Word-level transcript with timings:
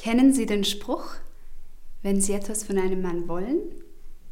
Kennen 0.00 0.32
Sie 0.32 0.46
den 0.46 0.64
Spruch, 0.64 1.16
wenn 2.00 2.22
Sie 2.22 2.32
etwas 2.32 2.64
von 2.64 2.78
einem 2.78 3.02
Mann 3.02 3.28
wollen, 3.28 3.58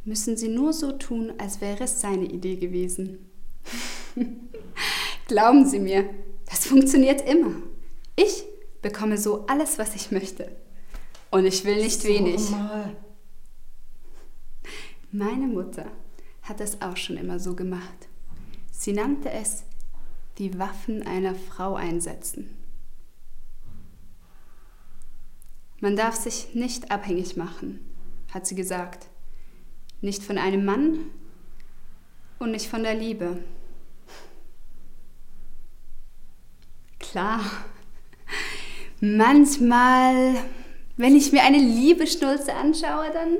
müssen 0.02 0.34
Sie 0.34 0.48
nur 0.48 0.72
so 0.72 0.92
tun, 0.92 1.34
als 1.36 1.60
wäre 1.60 1.84
es 1.84 2.00
seine 2.00 2.24
Idee 2.24 2.56
gewesen. 2.56 3.30
Glauben 5.28 5.66
Sie 5.66 5.78
mir, 5.78 6.08
das 6.46 6.64
funktioniert 6.66 7.20
immer. 7.28 7.52
Ich 8.16 8.44
bekomme 8.80 9.18
so 9.18 9.44
alles, 9.46 9.78
was 9.78 9.94
ich 9.94 10.10
möchte. 10.10 10.50
Und 11.30 11.44
ich 11.44 11.66
will 11.66 11.76
nicht 11.76 12.00
so 12.00 12.08
wenig. 12.08 12.48
Mal. 12.48 12.96
Meine 15.12 15.48
Mutter 15.48 15.84
hat 16.44 16.62
es 16.62 16.80
auch 16.80 16.96
schon 16.96 17.18
immer 17.18 17.38
so 17.38 17.54
gemacht. 17.54 18.08
Sie 18.70 18.94
nannte 18.94 19.30
es 19.30 19.64
die 20.38 20.58
Waffen 20.58 21.06
einer 21.06 21.34
Frau 21.34 21.74
einsetzen. 21.74 22.57
Man 25.80 25.94
darf 25.94 26.16
sich 26.16 26.54
nicht 26.54 26.90
abhängig 26.90 27.36
machen, 27.36 27.80
hat 28.32 28.46
sie 28.46 28.56
gesagt. 28.56 29.06
Nicht 30.00 30.22
von 30.22 30.38
einem 30.38 30.64
Mann 30.64 30.98
und 32.38 32.50
nicht 32.50 32.68
von 32.68 32.82
der 32.82 32.94
Liebe. 32.94 33.42
Klar, 36.98 37.40
manchmal, 39.00 40.34
wenn 40.96 41.16
ich 41.16 41.32
mir 41.32 41.42
eine 41.42 41.58
Liebeschnulze 41.58 42.54
anschaue, 42.54 43.10
dann 43.12 43.36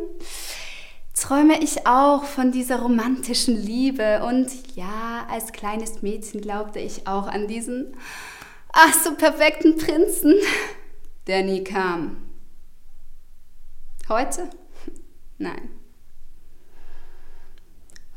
träume 1.14 1.60
ich 1.62 1.86
auch 1.86 2.24
von 2.24 2.52
dieser 2.52 2.80
romantischen 2.80 3.56
Liebe. 3.56 4.24
Und 4.24 4.76
ja, 4.76 5.26
als 5.28 5.52
kleines 5.52 6.02
Mädchen 6.02 6.40
glaubte 6.40 6.78
ich 6.78 7.08
auch 7.08 7.26
an 7.26 7.48
diesen, 7.48 7.96
ach 8.72 8.94
so 8.94 9.14
perfekten 9.16 9.76
Prinzen, 9.76 10.34
der 11.26 11.42
nie 11.42 11.64
kam. 11.64 12.27
Heute? 14.08 14.48
Nein. 15.36 15.68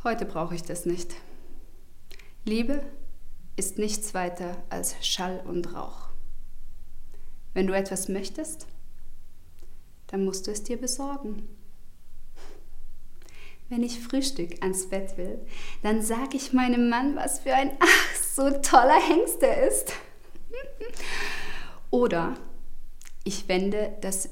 Heute 0.06 0.25
brauche 0.25 0.56
ich 0.56 0.64
das 0.64 0.86
nicht. 0.86 1.16
Liebe 2.45 2.81
ist 3.58 3.78
nichts 3.78 4.14
weiter 4.14 4.64
als 4.69 4.95
Schall 5.06 5.44
und 5.45 5.73
Rauch. 5.73 6.08
Wenn 7.53 7.67
du 7.67 7.75
etwas 7.75 8.08
möchtest, 8.08 8.67
dann 10.08 10.23
musst 10.23 10.47
du 10.47 10.52
es 10.52 10.64
dir 10.64 10.80
besorgen. 10.80 11.50
Wenn 13.67 13.84
ich 13.84 14.00
Frühstück 14.00 14.62
ans 14.62 14.88
Bett 14.88 15.17
will, 15.17 15.45
dann 15.84 16.02
sage 16.02 16.38
ich 16.38 16.53
meinem 16.53 16.88
Mann, 16.88 17.17
was 17.17 17.42
für 17.42 17.53
ein 17.53 17.72
ach 17.81 18.16
so 18.16 18.50
toller 18.62 19.02
Hengst 19.09 19.44
er 19.44 19.67
ist. 19.67 19.92
Oder 21.89 22.36
ich 23.25 23.50
wende 23.50 23.97
das 24.00 24.30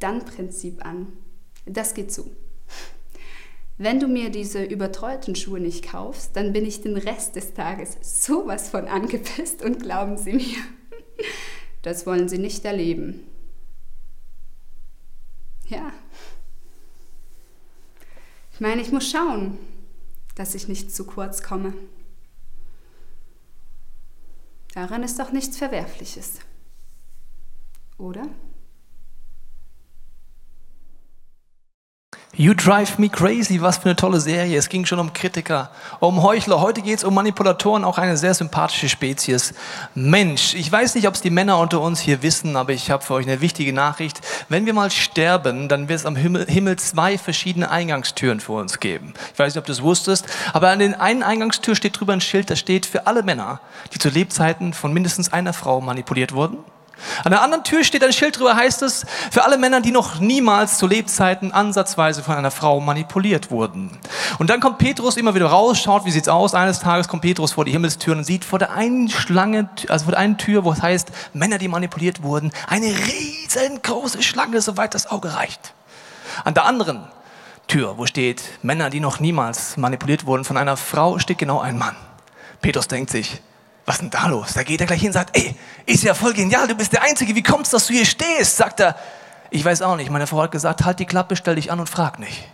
Wenn-Dann-Prinzip 0.00 0.84
an. 0.84 1.12
Das 1.66 1.94
geht 1.94 2.12
so. 2.12 2.30
Wenn 3.76 4.00
du 4.00 4.08
mir 4.08 4.30
diese 4.30 4.64
überteuerten 4.64 5.36
Schuhe 5.36 5.60
nicht 5.60 5.88
kaufst, 5.88 6.34
dann 6.34 6.52
bin 6.52 6.66
ich 6.66 6.82
den 6.82 6.96
Rest 6.96 7.36
des 7.36 7.54
Tages 7.54 7.96
sowas 8.02 8.70
von 8.70 8.88
angepisst 8.88 9.62
und 9.62 9.82
glauben 9.82 10.16
Sie 10.16 10.32
mir, 10.32 10.56
das 11.82 12.06
wollen 12.06 12.28
Sie 12.28 12.38
nicht 12.38 12.64
erleben. 12.64 13.24
Ja. 15.68 15.92
Ich 18.52 18.60
meine, 18.60 18.82
ich 18.82 18.90
muss 18.90 19.08
schauen, 19.08 19.58
dass 20.34 20.56
ich 20.56 20.66
nicht 20.66 20.92
zu 20.92 21.04
kurz 21.04 21.42
komme. 21.42 21.72
Daran 24.74 25.04
ist 25.04 25.18
doch 25.18 25.30
nichts 25.30 25.56
Verwerfliches. 25.56 26.40
Oder? 27.96 28.28
You 32.40 32.54
Drive 32.54 32.98
Me 32.98 33.08
Crazy, 33.08 33.60
was 33.60 33.78
für 33.78 33.86
eine 33.86 33.96
tolle 33.96 34.20
Serie. 34.20 34.56
Es 34.56 34.68
ging 34.68 34.86
schon 34.86 35.00
um 35.00 35.12
Kritiker, 35.12 35.72
um 35.98 36.22
Heuchler. 36.22 36.60
Heute 36.60 36.82
geht 36.82 36.98
es 36.98 37.02
um 37.02 37.12
Manipulatoren, 37.12 37.82
auch 37.82 37.98
eine 37.98 38.16
sehr 38.16 38.32
sympathische 38.32 38.88
Spezies. 38.88 39.54
Mensch, 39.96 40.54
ich 40.54 40.70
weiß 40.70 40.94
nicht, 40.94 41.08
ob 41.08 41.14
es 41.14 41.20
die 41.20 41.30
Männer 41.30 41.58
unter 41.58 41.80
uns 41.80 41.98
hier 41.98 42.22
wissen, 42.22 42.54
aber 42.54 42.72
ich 42.72 42.92
habe 42.92 43.04
für 43.04 43.14
euch 43.14 43.26
eine 43.26 43.40
wichtige 43.40 43.72
Nachricht. 43.72 44.20
Wenn 44.48 44.66
wir 44.66 44.72
mal 44.72 44.92
sterben, 44.92 45.68
dann 45.68 45.88
wird 45.88 45.98
es 45.98 46.06
am 46.06 46.14
Himmel, 46.14 46.46
Himmel 46.46 46.78
zwei 46.78 47.18
verschiedene 47.18 47.72
Eingangstüren 47.72 48.38
für 48.38 48.52
uns 48.52 48.78
geben. 48.78 49.14
Ich 49.32 49.38
weiß 49.40 49.56
nicht, 49.56 49.58
ob 49.58 49.66
du 49.66 49.72
es 49.72 49.82
wusstest, 49.82 50.24
aber 50.52 50.68
an 50.68 50.78
den 50.78 50.94
einen 50.94 51.24
Eingangstür 51.24 51.74
steht 51.74 51.98
drüber 51.98 52.12
ein 52.12 52.20
Schild, 52.20 52.50
das 52.50 52.60
steht 52.60 52.86
für 52.86 53.08
alle 53.08 53.24
Männer, 53.24 53.60
die 53.92 53.98
zu 53.98 54.10
Lebzeiten 54.10 54.74
von 54.74 54.92
mindestens 54.92 55.32
einer 55.32 55.54
Frau 55.54 55.80
manipuliert 55.80 56.32
wurden 56.32 56.58
an 57.24 57.32
der 57.32 57.42
anderen 57.42 57.64
Tür 57.64 57.84
steht 57.84 58.04
ein 58.04 58.12
Schild 58.12 58.38
drüber, 58.38 58.54
heißt 58.54 58.82
es, 58.82 59.06
für 59.30 59.44
alle 59.44 59.58
Männer, 59.58 59.80
die 59.80 59.90
noch 59.90 60.20
niemals 60.20 60.78
zu 60.78 60.86
Lebzeiten 60.86 61.52
ansatzweise 61.52 62.22
von 62.22 62.34
einer 62.34 62.50
Frau 62.50 62.80
manipuliert 62.80 63.50
wurden. 63.50 63.98
Und 64.38 64.50
dann 64.50 64.60
kommt 64.60 64.78
Petrus 64.78 65.16
immer 65.16 65.34
wieder 65.34 65.46
raus, 65.46 65.80
schaut, 65.80 66.04
wie 66.04 66.10
sieht's 66.10 66.28
aus. 66.28 66.54
Eines 66.54 66.80
Tages 66.80 67.08
kommt 67.08 67.22
Petrus 67.22 67.52
vor 67.52 67.64
die 67.64 67.72
Himmelstür 67.72 68.16
und 68.16 68.24
sieht 68.24 68.44
vor 68.44 68.58
der 68.58 68.72
einen 68.72 69.08
Schlange, 69.08 69.68
also 69.88 70.04
vor 70.04 70.12
der 70.12 70.20
einen 70.20 70.38
Tür, 70.38 70.64
wo 70.64 70.72
es 70.72 70.82
heißt, 70.82 71.10
Männer, 71.32 71.58
die 71.58 71.68
manipuliert 71.68 72.22
wurden, 72.22 72.52
eine 72.66 72.86
riesengroße 72.86 74.22
Schlange, 74.22 74.60
soweit 74.60 74.94
das 74.94 75.06
Auge 75.06 75.34
reicht. 75.34 75.74
An 76.44 76.54
der 76.54 76.64
anderen 76.64 77.08
Tür, 77.66 77.98
wo 77.98 78.06
steht, 78.06 78.42
Männer, 78.62 78.90
die 78.90 79.00
noch 79.00 79.20
niemals 79.20 79.76
manipuliert 79.76 80.26
wurden 80.26 80.44
von 80.44 80.56
einer 80.56 80.76
Frau, 80.76 81.18
steht 81.18 81.38
genau 81.38 81.60
ein 81.60 81.76
Mann. 81.76 81.96
Petrus 82.60 82.88
denkt 82.88 83.10
sich, 83.10 83.40
was 83.88 83.96
ist 83.96 84.02
denn 84.02 84.10
da 84.10 84.26
los? 84.28 84.52
Da 84.52 84.62
geht 84.62 84.80
er 84.82 84.86
gleich 84.86 85.00
hin 85.00 85.08
und 85.08 85.14
sagt, 85.14 85.34
ey, 85.34 85.56
ist 85.86 86.04
ja 86.04 86.12
voll 86.12 86.34
genial, 86.34 86.68
du 86.68 86.74
bist 86.74 86.92
der 86.92 87.02
Einzige, 87.02 87.34
wie 87.34 87.42
kommst 87.42 87.72
du, 87.72 87.76
dass 87.76 87.86
du 87.86 87.94
hier 87.94 88.04
stehst? 88.04 88.58
Sagt 88.58 88.80
er, 88.80 88.94
ich 89.50 89.64
weiß 89.64 89.80
auch 89.80 89.96
nicht, 89.96 90.10
meine 90.10 90.26
Frau 90.26 90.42
hat 90.42 90.50
gesagt, 90.50 90.84
halt 90.84 90.98
die 90.98 91.06
Klappe, 91.06 91.36
stell 91.36 91.54
dich 91.54 91.72
an 91.72 91.80
und 91.80 91.88
frag 91.88 92.18
nicht. 92.18 92.48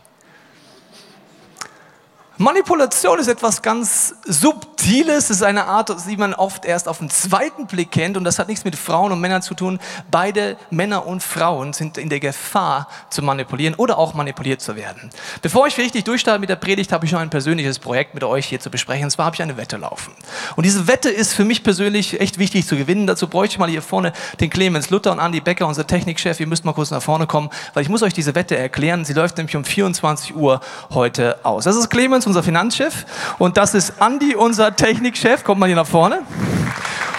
Manipulation 2.37 3.19
ist 3.19 3.27
etwas 3.27 3.62
ganz 3.62 4.15
Subtiles, 4.25 4.74
es 4.87 5.31
ist 5.31 5.43
eine 5.43 5.65
Art, 5.65 5.95
die 6.06 6.17
man 6.17 6.34
oft 6.34 6.67
erst 6.67 6.89
auf 6.89 6.99
den 6.99 7.09
zweiten 7.09 7.67
Blick 7.67 7.91
kennt 7.91 8.19
und 8.19 8.25
das 8.25 8.39
hat 8.39 8.49
nichts 8.49 8.65
mit 8.65 8.77
Frauen 8.77 9.12
und 9.12 9.21
Männern 9.21 9.41
zu 9.41 9.55
tun. 9.55 9.78
Beide 10.11 10.59
Männer 10.71 11.06
und 11.06 11.22
Frauen 11.22 11.72
sind 11.72 11.97
in 11.97 12.11
der 12.11 12.21
Gefahr 12.21 12.89
zu 13.09 13.22
manipulieren 13.22 13.75
oder 13.77 13.97
auch 13.97 14.12
manipuliert 14.12 14.61
zu 14.61 14.77
werden. 14.77 15.09
Bevor 15.41 15.67
ich 15.67 15.78
richtig 15.78 16.05
durchstarte 16.05 16.39
mit 16.39 16.50
der 16.50 16.56
Predigt, 16.56 16.93
habe 16.93 17.06
ich 17.06 17.12
noch 17.12 17.21
ein 17.21 17.31
persönliches 17.31 17.78
Projekt 17.78 18.12
mit 18.12 18.25
euch 18.25 18.45
hier 18.47 18.61
zu 18.61 18.71
besprechen 18.71 19.05
und 19.05 19.11
zwar 19.11 19.27
habe 19.27 19.37
ich 19.37 19.43
eine 19.43 19.56
Wette 19.56 19.78
laufen. 19.78 20.12
Und 20.55 20.67
diese 20.67 20.87
Wette 20.87 21.09
ist 21.09 21.33
für 21.33 21.47
mich 21.47 21.62
persönlich 21.62 22.21
echt 22.21 22.39
wichtig 22.39 22.66
zu 22.66 22.77
gewinnen. 22.77 23.06
Dazu 23.06 23.27
bräuchte 23.27 23.55
ich 23.55 23.59
mal 23.59 23.71
hier 23.71 23.83
vorne 23.83 24.12
den 24.41 24.51
Clemens 24.51 24.91
Luther 24.91 25.12
und 25.12 25.19
Andy 25.19 25.41
Becker, 25.41 25.66
unser 25.66 25.87
Technikchef. 25.87 26.41
Ihr 26.41 26.47
müsst 26.47 26.66
mal 26.66 26.75
kurz 26.75 26.91
nach 26.91 27.03
vorne 27.03 27.27
kommen, 27.27 27.49
weil 27.72 27.83
ich 27.83 27.89
muss 27.89 28.03
euch 28.03 28.12
diese 28.12 28.34
Wette 28.34 28.59
erklären. 28.59 29.06
Sie 29.06 29.15
läuft 29.15 29.39
nämlich 29.39 29.56
um 29.56 29.65
24 29.65 30.37
Uhr 30.37 30.61
heute 30.91 31.39
aus. 31.43 31.65
Das 31.65 31.77
ist 31.77 31.89
Clemens 31.89 32.27
unser 32.27 32.43
Finanzchef. 32.43 33.06
Und 33.39 33.56
das 33.56 33.72
ist 33.72 33.95
Andi, 34.03 34.34
unser 34.34 34.74
Technikchef. 34.77 35.45
Kommt 35.45 35.61
mal 35.61 35.67
hier 35.67 35.77
nach 35.77 35.87
vorne. 35.87 36.23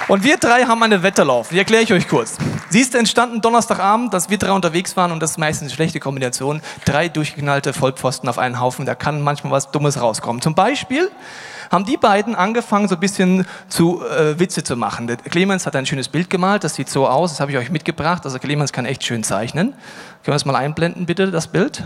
Und 0.08 0.24
wir 0.24 0.38
drei 0.38 0.66
haben 0.66 0.84
eine 0.84 1.02
Wette 1.02 1.24
laufen. 1.24 1.54
Die 1.54 1.60
erkläre 1.60 1.82
ich 1.82 1.92
euch 1.92 2.08
kurz. 2.08 2.38
Sie 2.70 2.80
ist 2.80 2.94
entstanden 2.94 3.42
Donnerstagabend, 3.42 4.14
dass 4.14 4.30
wir 4.30 4.38
drei 4.38 4.52
unterwegs 4.52 4.96
waren 4.96 5.12
und 5.12 5.20
das 5.20 5.32
ist 5.32 5.38
meistens 5.38 5.70
eine 5.70 5.76
schlechte 5.76 6.00
Kombination. 6.00 6.62
Drei 6.84 7.10
durchgeknallte 7.10 7.74
Vollpfosten 7.74 8.30
auf 8.30 8.38
einen 8.38 8.60
Haufen, 8.60 8.86
da 8.86 8.94
kann 8.94 9.22
manchmal 9.22 9.52
was 9.52 9.72
Dummes 9.72 10.00
rauskommen. 10.00 10.44
Zum 10.44 10.54
Beispiel 10.54 11.10
haben 11.72 11.86
die 11.86 11.98
beiden 11.98 12.36
angefangen, 12.36 12.88
so 12.88 12.96
ein 12.96 13.00
bisschen 13.00 13.48
zu 13.68 14.04
äh, 14.06 14.38
Witze 14.40 14.64
zu 14.64 14.76
machen. 14.76 15.08
Der 15.08 15.18
Clemens 15.18 15.66
hat 15.66 15.76
ein 15.76 15.88
schönes 15.88 16.08
Bild 16.08 16.30
gemalt, 16.30 16.64
das 16.64 16.76
sieht 16.76 16.90
so 16.90 17.08
aus, 17.08 17.32
das 17.32 17.40
habe 17.40 17.52
ich 17.52 17.58
euch 17.58 17.72
mitgebracht. 17.72 18.26
Also 18.26 18.38
Clemens 18.38 18.72
kann 18.72 18.86
echt 18.86 19.04
schön 19.04 19.24
zeichnen. 19.24 19.72
Können 19.72 19.80
wir 20.24 20.34
das 20.34 20.46
mal 20.46 20.56
einblenden, 20.56 21.06
bitte, 21.06 21.32
das 21.32 21.48
Bild? 21.48 21.84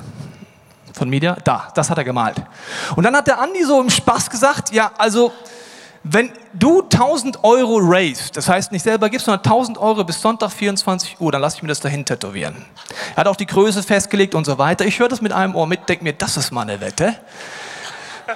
von 0.92 1.10
Media, 1.10 1.38
da, 1.46 1.70
das 1.76 1.90
hat 1.90 1.98
er 1.98 2.04
gemalt. 2.04 2.36
Und 2.96 3.06
dann 3.06 3.16
hat 3.16 3.26
der 3.26 3.40
Andi 3.40 3.64
so 3.64 3.80
im 3.80 3.90
Spaß 3.90 4.30
gesagt, 4.30 4.74
ja, 4.74 4.92
also 4.98 5.32
wenn 6.04 6.32
du 6.54 6.82
1000 6.82 7.44
Euro 7.44 7.78
raised, 7.82 8.38
das 8.38 8.48
heißt 8.48 8.72
nicht 8.72 8.84
selber 8.84 9.10
gibst, 9.10 9.26
sondern 9.26 9.44
1000 9.44 9.78
Euro 9.78 10.04
bis 10.04 10.22
Sonntag 10.22 10.52
24 10.52 11.20
Uhr, 11.20 11.32
dann 11.32 11.42
lasse 11.42 11.58
ich 11.58 11.64
mir 11.64 11.70
das 11.70 11.82
dahin 11.82 12.06
tätowieren. 12.06 12.56
Er 13.16 13.18
hat 13.18 13.28
auch 13.28 13.36
die 13.36 13.46
Größe 13.46 13.84
festgelegt 13.84 14.34
und 14.34 14.46
so 14.46 14.58
weiter. 14.58 14.86
Ich 14.86 15.00
höre 15.00 15.10
das 15.10 15.22
mit 15.22 15.34
einem 15.34 15.56
Ohr 15.56 15.68
mit, 15.68 15.90
denke 15.90 16.04
mir, 16.04 16.14
das 16.14 16.38
ist 16.38 16.52
mal 16.52 16.62
eine 16.62 16.80
Wette. 16.80 17.16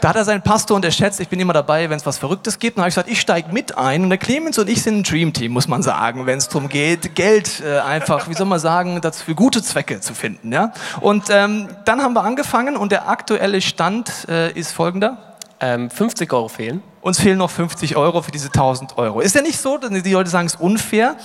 Da 0.02 0.10
hat 0.10 0.16
er 0.16 0.26
seinen 0.26 0.42
Pastor 0.42 0.76
unterschätzt. 0.76 1.20
Ich 1.20 1.30
bin 1.30 1.40
immer 1.40 1.54
dabei, 1.54 1.90
wenn 1.90 1.98
es 1.98 2.06
was 2.06 2.18
Verrücktes 2.18 2.60
gibt. 2.60 2.78
Und 2.78 2.82
dann 2.82 2.84
habe 2.84 2.90
ich 2.90 2.96
gesagt, 2.96 3.10
ich 3.10 3.22
steige 3.22 3.52
mit 3.52 3.78
ein. 3.78 4.04
Und 4.04 4.10
der 4.10 4.18
Clemens 4.18 4.58
und 4.58 4.70
ich 4.70 4.82
sind 4.82 5.00
ein 5.00 5.04
Dreamteam, 5.04 5.52
muss 5.52 5.68
man 5.68 5.84
sagen, 5.84 6.26
wenn 6.26 6.38
es 6.38 6.50
darum 6.50 6.70
geht, 6.70 7.16
Geld 7.16 7.62
äh, 7.62 7.80
einfach, 7.80 8.28
wie 8.28 8.34
soll 8.34 8.48
man 8.48 8.60
sagen, 8.60 9.02
das 9.02 9.22
für 9.22 9.36
gute 9.36 9.62
Zwecke 9.62 10.00
zu 10.02 10.14
finden. 10.14 10.52
Ja? 10.52 10.74
Und 11.02 11.26
ähm, 11.30 11.68
dann 11.86 12.02
haben 12.02 12.14
wir 12.14 12.24
angefangen 12.24 12.76
und 12.76 12.92
der 12.92 13.08
aktuelle 13.08 13.62
Stand 13.62 14.28
äh, 14.28 14.52
ist 14.52 14.72
folgender. 14.72 15.33
Ähm, 15.66 15.90
50 15.90 16.34
Euro 16.34 16.50
fehlen. 16.50 16.84
Uns 17.00 17.22
fehlen 17.22 17.38
noch 17.38 17.50
50 17.50 17.96
Euro 17.96 18.22
für 18.22 18.32
diese 18.32 18.48
1000 18.48 18.98
Euro. 18.98 19.22
Ist 19.22 19.34
ja 19.34 19.42
nicht 19.42 19.58
so, 19.58 19.78
die 19.78 20.12
Leute 20.12 20.30
sagen, 20.30 20.46
es 20.46 20.56
ist 20.56 20.60
unfair. 20.60 21.16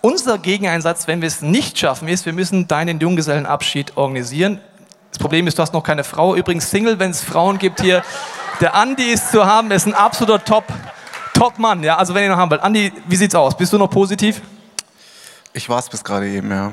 Unser 0.00 0.38
Gegeneinsatz, 0.38 1.06
wenn 1.08 1.20
wir 1.20 1.28
es 1.28 1.42
nicht 1.42 1.78
schaffen, 1.78 2.08
ist, 2.08 2.24
wir 2.24 2.32
müssen 2.32 2.66
deinen 2.66 3.00
Junggesellenabschied 3.00 3.98
organisieren. 3.98 4.62
Das 5.10 5.18
Problem 5.18 5.46
ist, 5.46 5.58
du 5.58 5.62
hast 5.62 5.74
noch 5.74 5.82
keine 5.82 6.04
Frau. 6.04 6.34
Übrigens 6.34 6.70
Single, 6.70 6.98
wenn 6.98 7.10
es 7.10 7.20
Frauen 7.20 7.58
gibt 7.58 7.82
hier. 7.82 8.02
Der 8.62 8.74
Andi 8.74 9.12
ist 9.12 9.30
zu 9.30 9.44
haben, 9.44 9.70
er 9.70 9.76
ist 9.76 9.86
ein 9.86 9.92
absoluter 9.92 10.42
Top, 10.42 10.64
Top 11.34 11.58
Mann. 11.58 11.82
Ja, 11.82 11.98
also 11.98 12.14
wenn 12.14 12.22
ihr 12.22 12.30
noch 12.30 12.38
haben 12.38 12.50
wollt. 12.50 12.62
Andi, 12.62 12.94
wie 13.08 13.16
sieht's 13.16 13.34
aus? 13.34 13.54
Bist 13.54 13.74
du 13.74 13.78
noch 13.78 13.90
positiv? 13.90 14.40
Ich 15.52 15.68
war 15.68 15.80
es 15.80 15.90
bis 15.90 16.02
gerade 16.02 16.28
eben, 16.28 16.50
ja. 16.50 16.72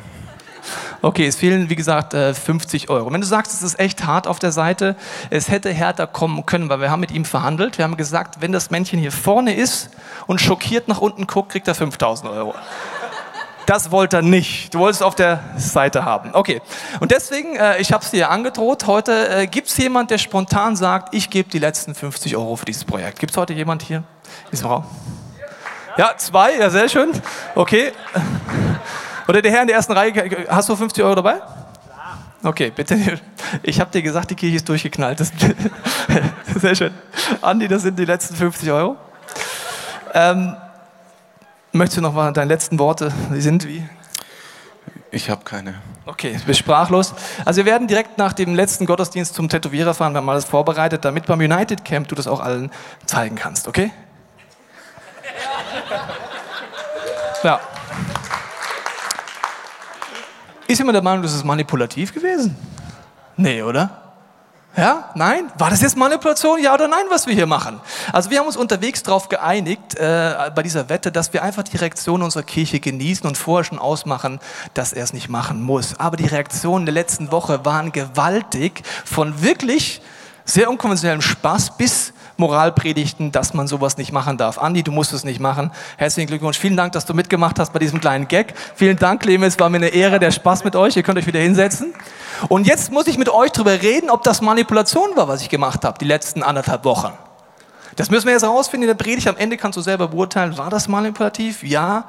Okay, 1.02 1.28
es 1.28 1.36
fehlen, 1.36 1.70
wie 1.70 1.76
gesagt, 1.76 2.14
äh, 2.14 2.34
50 2.34 2.90
Euro. 2.90 3.12
Wenn 3.12 3.22
du 3.22 3.28
sagst, 3.28 3.54
es 3.54 3.62
ist 3.62 3.80
echt 3.80 4.06
hart 4.06 4.28
auf 4.28 4.40
der 4.40 4.52
Seite, 4.52 4.96
es 5.30 5.50
hätte 5.50 5.72
härter 5.72 6.08
kommen 6.08 6.46
können, 6.46 6.70
weil 6.70 6.82
wir 6.82 6.92
haben 6.92 7.00
mit 7.00 7.12
ihm 7.12 7.26
verhandelt. 7.26 7.78
Wir 7.78 7.86
haben 7.86 7.98
gesagt, 7.98 8.42
wenn 8.42 8.52
das 8.52 8.70
Männchen 8.70 9.00
hier 9.00 9.12
vorne 9.12 9.56
ist 9.56 9.90
und 10.28 10.42
schockiert 10.42 10.88
nach 10.88 11.00
unten 11.00 11.28
guckt, 11.28 11.52
kriegt 11.52 11.68
er 11.68 11.76
5000 11.76 12.32
Euro. 12.32 12.54
Das 13.70 13.92
wollte 13.92 14.18
er 14.18 14.22
nicht. 14.24 14.74
Du 14.74 14.80
wolltest 14.80 15.04
auf 15.04 15.14
der 15.14 15.42
Seite 15.56 16.04
haben. 16.04 16.32
Okay. 16.34 16.60
Und 17.02 17.12
deswegen, 17.12 17.56
äh, 17.56 17.80
ich 17.80 17.94
habe 17.94 18.04
es 18.04 18.10
dir 18.10 18.32
angedroht, 18.32 18.88
heute 18.88 19.30
äh, 19.30 19.46
gibt 19.46 19.68
es 19.68 19.78
jemand, 19.78 20.10
der 20.10 20.18
spontan 20.18 20.76
sagt, 20.76 21.14
ich 21.14 21.30
gebe 21.30 21.50
die 21.50 21.60
letzten 21.60 21.94
50 21.94 22.36
Euro 22.36 22.56
für 22.56 22.66
dieses 22.66 22.84
Projekt. 22.84 23.20
Gibt 23.20 23.32
es 23.32 23.38
heute 23.38 23.54
jemand 23.54 23.84
hier 23.84 23.98
in 23.98 24.52
diesem? 24.54 24.84
Ja, 25.98 26.16
zwei, 26.18 26.58
ja, 26.58 26.72
sehr 26.72 26.90
schön. 26.90 27.12
Okay. 27.54 27.92
Oder 29.30 29.44
der 29.44 29.52
Herr 29.52 29.62
in 29.62 29.68
der 29.68 29.76
ersten 29.76 29.94
Reihe, 29.94 30.48
hast 30.50 30.70
du 30.70 30.76
50 30.76 31.04
Euro 31.04 31.14
dabei? 31.14 31.36
Okay, 32.42 32.72
bitte. 32.76 32.98
Ich 33.62 33.80
habe 33.80 33.92
dir 33.92 34.02
gesagt, 34.02 34.32
die 34.32 34.36
Kirche 34.36 34.56
ist 34.56 34.68
durchgeknallt. 34.68 35.20
Das, 35.20 35.32
sehr 36.60 36.74
schön. 36.74 36.92
Andi, 37.40 37.68
das 37.68 37.84
sind 37.84 38.00
die 38.00 38.06
letzten 38.06 38.36
50 38.36 38.72
Euro. 38.72 38.98
Ähm, 40.16 40.56
möchtest 41.72 41.98
du 41.98 42.02
noch 42.02 42.14
mal 42.14 42.34
deine 42.34 42.48
letzten 42.48 42.80
Worte? 42.80 43.14
Die 43.32 43.42
sind 43.42 43.68
wie? 43.68 43.88
Ich 45.12 45.30
habe 45.30 45.44
keine. 45.44 45.76
Okay, 46.08 46.36
du 46.36 46.46
bist 46.46 46.62
sprachlos. 46.62 47.14
Also 47.46 47.58
wir 47.58 47.66
werden 47.66 47.88
direkt 47.88 48.18
nach 48.18 48.34
dem 48.34 48.56
letzten 48.56 48.88
Gottesdienst 48.88 49.36
zum 49.36 49.48
Tätowierer 49.48 49.94
fahren. 49.94 50.14
Wir 50.14 50.22
haben 50.22 50.30
alles 50.30 50.46
vorbereitet, 50.46 51.06
damit 51.06 51.28
beim 51.28 51.40
United 51.40 51.86
Camp 51.86 52.08
du 52.08 52.16
das 52.16 52.26
auch 52.26 52.40
allen 52.40 52.72
zeigen 53.06 53.36
kannst, 53.36 53.68
okay? 53.68 53.92
Ja. 57.44 57.60
Ist 60.70 60.78
jemand 60.78 60.94
der 60.94 61.02
Meinung, 61.02 61.24
das 61.24 61.34
ist 61.34 61.44
manipulativ 61.44 62.14
gewesen? 62.14 62.56
Nee, 63.36 63.64
oder? 63.64 63.90
Ja? 64.78 65.10
Nein? 65.16 65.52
War 65.58 65.72
das 65.72 65.82
jetzt 65.82 65.98
Manipulation? 65.98 66.62
Ja 66.62 66.76
oder 66.76 66.88
nein, 66.88 67.06
was 67.10 67.26
wir 67.26 67.34
hier 67.34 67.48
machen? 67.48 67.82
Also 68.14 68.30
wir 68.30 68.38
haben 68.38 68.46
uns 68.46 68.56
unterwegs 68.56 69.02
darauf 69.02 69.30
geeinigt, 69.30 69.96
äh, 69.96 70.52
bei 70.54 70.62
dieser 70.62 70.88
Wette, 70.88 71.12
dass 71.12 71.34
wir 71.34 71.42
einfach 71.42 71.64
die 71.64 71.76
Reaktion 71.76 72.22
unserer 72.22 72.44
Kirche 72.44 72.80
genießen 72.80 73.26
und 73.26 73.36
vorher 73.36 73.64
schon 73.64 73.80
ausmachen, 73.80 74.40
dass 74.76 74.94
er 74.94 75.04
es 75.04 75.12
nicht 75.12 75.28
machen 75.28 75.60
muss. 75.60 76.00
Aber 76.00 76.18
die 76.18 76.28
Reaktionen 76.28 76.86
der 76.86 76.94
letzten 76.94 77.32
Woche 77.32 77.66
waren 77.66 77.92
gewaltig, 77.92 78.84
von 79.06 79.42
wirklich 79.42 80.04
sehr 80.46 80.70
unkonventionellem 80.70 81.22
Spaß 81.22 81.78
bis 81.78 82.14
Moralpredigten, 82.40 83.32
dass 83.32 83.54
man 83.54 83.68
sowas 83.68 83.98
nicht 83.98 84.12
machen 84.12 84.38
darf. 84.38 84.58
Andi, 84.58 84.84
du 84.84 84.92
musst 84.92 85.14
es 85.14 85.24
nicht 85.24 85.40
machen. 85.40 85.72
Herzlichen 85.98 86.28
Glückwunsch. 86.28 86.58
Vielen 86.58 86.78
Dank, 86.78 86.94
dass 86.94 87.06
du 87.06 87.14
mitgemacht 87.14 87.60
hast 87.60 87.74
bei 87.74 87.80
diesem 87.80 88.00
kleinen 88.00 88.28
Gag. 88.28 88.54
Vielen 88.76 88.98
Dank, 88.98 89.22
Clemens. 89.22 89.60
War 89.60 89.70
mir 89.70 89.78
eine 89.78 89.90
Ehre, 89.90 90.20
der 90.20 90.32
Spaß 90.32 90.64
mit 90.64 90.76
euch. 90.76 90.96
Ihr 90.96 91.04
könnt 91.04 91.20
euch 91.20 91.28
wieder 91.28 91.40
hinsetzen. 91.40 91.94
Und 92.48 92.66
jetzt 92.66 92.92
muss 92.92 93.08
ich 93.08 93.18
mit 93.18 93.30
euch 93.30 93.52
darüber 93.52 93.82
reden, 93.82 94.10
ob 94.10 94.24
das 94.24 94.42
Manipulation 94.42 95.10
war, 95.16 95.28
was 95.28 95.42
ich 95.42 95.50
gemacht 95.50 95.86
habe, 95.86 95.98
die 96.00 96.06
letzten 96.06 96.42
anderthalb 96.42 96.86
Wochen. 96.86 97.12
Das 97.96 98.10
müssen 98.10 98.28
wir 98.28 98.34
jetzt 98.34 98.44
herausfinden 98.44 98.84
in 98.84 98.98
der 98.98 99.04
Predigt. 99.04 99.28
Am 99.28 99.36
Ende 99.36 99.58
kannst 99.58 99.76
du 99.76 99.82
selber 99.82 100.08
beurteilen, 100.08 100.58
war 100.58 100.70
das 100.70 100.88
manipulativ? 100.88 101.64
Ja 101.64 102.06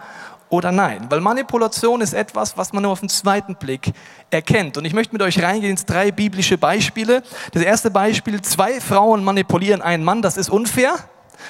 oder 0.51 0.73
nein. 0.73 1.07
Weil 1.09 1.21
Manipulation 1.21 2.01
ist 2.01 2.13
etwas, 2.13 2.59
was 2.59 2.73
man 2.73 2.83
nur 2.83 2.93
auf 2.93 3.01
den 3.01 3.09
zweiten 3.09 3.55
Blick 3.55 3.93
erkennt. 4.31 4.77
Und 4.77 4.85
ich 4.85 4.93
möchte 4.93 5.15
mit 5.15 5.23
euch 5.23 5.43
reingehen 5.43 5.71
ins 5.71 5.87
drei 5.87 6.11
biblische 6.11 6.59
Beispiele. 6.59 7.23
Das 7.53 7.63
erste 7.63 7.91
Beispiel, 7.91 8.43
zwei 8.43 8.81
Frauen 8.81 9.25
manipulieren 9.25 9.81
einen 9.81 10.05
Mann, 10.05 10.21
das 10.21 10.37
ist 10.37 10.51
unfair. 10.51 10.95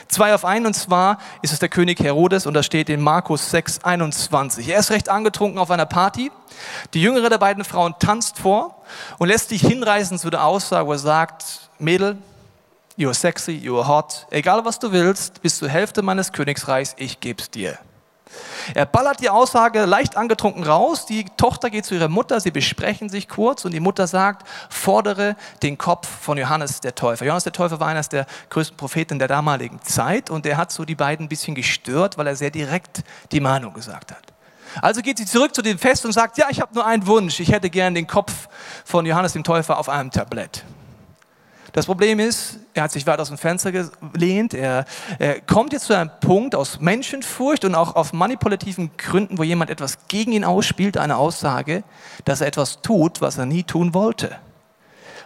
Zwei 0.06 0.34
auf 0.34 0.44
einen, 0.44 0.66
und 0.66 0.74
zwar 0.74 1.18
ist 1.42 1.52
es 1.52 1.58
der 1.58 1.68
König 1.68 1.98
Herodes, 1.98 2.46
und 2.46 2.54
da 2.54 2.62
steht 2.62 2.88
in 2.88 3.00
Markus 3.00 3.50
6, 3.50 3.82
21. 3.82 4.68
Er 4.68 4.78
ist 4.78 4.90
recht 4.90 5.08
angetrunken 5.08 5.58
auf 5.58 5.70
einer 5.70 5.86
Party. 5.86 6.30
Die 6.94 7.02
jüngere 7.02 7.28
der 7.28 7.38
beiden 7.38 7.64
Frauen 7.64 7.94
tanzt 7.98 8.38
vor 8.38 8.82
und 9.18 9.28
lässt 9.28 9.48
sich 9.48 9.62
hinreißen 9.62 10.18
zu 10.18 10.30
der 10.30 10.44
Aussage, 10.44 10.86
wo 10.86 10.92
er 10.92 10.98
sagt, 10.98 11.70
Mädel, 11.78 12.18
you 12.96 13.08
are 13.08 13.14
sexy, 13.14 13.52
you 13.52 13.78
are 13.78 13.88
hot, 13.88 14.26
egal 14.30 14.64
was 14.64 14.78
du 14.78 14.92
willst, 14.92 15.42
bis 15.42 15.56
zur 15.56 15.68
Hälfte 15.68 16.02
meines 16.02 16.32
Königsreichs, 16.32 16.94
ich 16.98 17.18
geb's 17.18 17.50
dir. 17.50 17.78
Er 18.74 18.86
ballert 18.86 19.20
die 19.20 19.30
Aussage 19.30 19.84
leicht 19.84 20.16
angetrunken 20.16 20.64
raus. 20.64 21.06
Die 21.06 21.24
Tochter 21.36 21.70
geht 21.70 21.84
zu 21.84 21.94
ihrer 21.94 22.08
Mutter, 22.08 22.40
sie 22.40 22.50
besprechen 22.50 23.08
sich 23.08 23.28
kurz 23.28 23.64
und 23.64 23.72
die 23.72 23.80
Mutter 23.80 24.06
sagt, 24.06 24.46
fordere 24.68 25.36
den 25.62 25.78
Kopf 25.78 26.08
von 26.08 26.38
Johannes 26.38 26.80
der 26.80 26.94
Täufer. 26.94 27.24
Johannes 27.24 27.44
der 27.44 27.52
Täufer 27.52 27.80
war 27.80 27.88
einer 27.88 28.02
der 28.02 28.26
größten 28.50 28.76
Propheten 28.76 29.18
der 29.18 29.28
damaligen 29.28 29.80
Zeit 29.82 30.30
und 30.30 30.46
er 30.46 30.56
hat 30.56 30.72
so 30.72 30.84
die 30.84 30.94
beiden 30.94 31.26
ein 31.26 31.28
bisschen 31.28 31.54
gestört, 31.54 32.18
weil 32.18 32.26
er 32.26 32.36
sehr 32.36 32.50
direkt 32.50 33.02
die 33.32 33.40
Meinung 33.40 33.74
gesagt 33.74 34.12
hat. 34.12 34.22
Also 34.80 35.02
geht 35.02 35.18
sie 35.18 35.26
zurück 35.26 35.54
zu 35.54 35.62
dem 35.62 35.78
Fest 35.78 36.04
und 36.06 36.12
sagt, 36.12 36.38
ja, 36.38 36.46
ich 36.48 36.60
habe 36.60 36.74
nur 36.74 36.86
einen 36.86 37.06
Wunsch, 37.06 37.40
ich 37.40 37.50
hätte 37.50 37.70
gern 37.70 37.94
den 37.94 38.06
Kopf 38.06 38.48
von 38.84 39.04
Johannes 39.04 39.32
dem 39.32 39.44
Täufer 39.44 39.78
auf 39.78 39.88
einem 39.88 40.10
Tablett. 40.10 40.64
Das 41.72 41.86
Problem 41.86 42.18
ist, 42.18 42.58
er 42.74 42.84
hat 42.84 42.92
sich 42.92 43.06
weit 43.06 43.20
aus 43.20 43.28
dem 43.28 43.38
Fenster 43.38 43.70
gelehnt. 43.72 44.54
Er, 44.54 44.84
er, 45.18 45.40
kommt 45.40 45.72
jetzt 45.72 45.86
zu 45.86 45.94
einem 45.94 46.10
Punkt 46.20 46.54
aus 46.54 46.80
Menschenfurcht 46.80 47.64
und 47.64 47.74
auch 47.74 47.94
auf 47.94 48.12
manipulativen 48.12 48.90
Gründen, 48.96 49.38
wo 49.38 49.42
jemand 49.42 49.70
etwas 49.70 49.98
gegen 50.08 50.32
ihn 50.32 50.44
ausspielt, 50.44 50.96
eine 50.96 51.16
Aussage, 51.16 51.84
dass 52.24 52.40
er 52.40 52.48
etwas 52.48 52.82
tut, 52.82 53.20
was 53.20 53.38
er 53.38 53.46
nie 53.46 53.62
tun 53.62 53.94
wollte. 53.94 54.36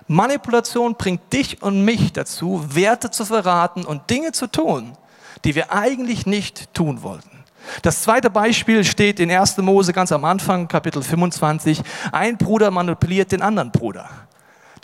Manipulation 0.06 0.96
bringt 0.96 1.32
dich 1.32 1.62
und 1.62 1.84
mich 1.84 2.12
dazu, 2.12 2.62
Werte 2.68 3.10
zu 3.10 3.24
verraten 3.24 3.84
und 3.84 4.10
Dinge 4.10 4.32
zu 4.32 4.46
tun, 4.46 4.92
die 5.44 5.54
wir 5.54 5.72
eigentlich 5.72 6.26
nicht 6.26 6.74
tun 6.74 7.02
wollten. 7.02 7.30
Das 7.80 8.02
zweite 8.02 8.28
Beispiel 8.28 8.84
steht 8.84 9.18
in 9.18 9.30
1. 9.30 9.56
Mose 9.58 9.94
ganz 9.94 10.12
am 10.12 10.26
Anfang, 10.26 10.68
Kapitel 10.68 11.02
25. 11.02 11.82
Ein 12.12 12.36
Bruder 12.36 12.70
manipuliert 12.70 13.32
den 13.32 13.40
anderen 13.40 13.70
Bruder. 13.70 14.10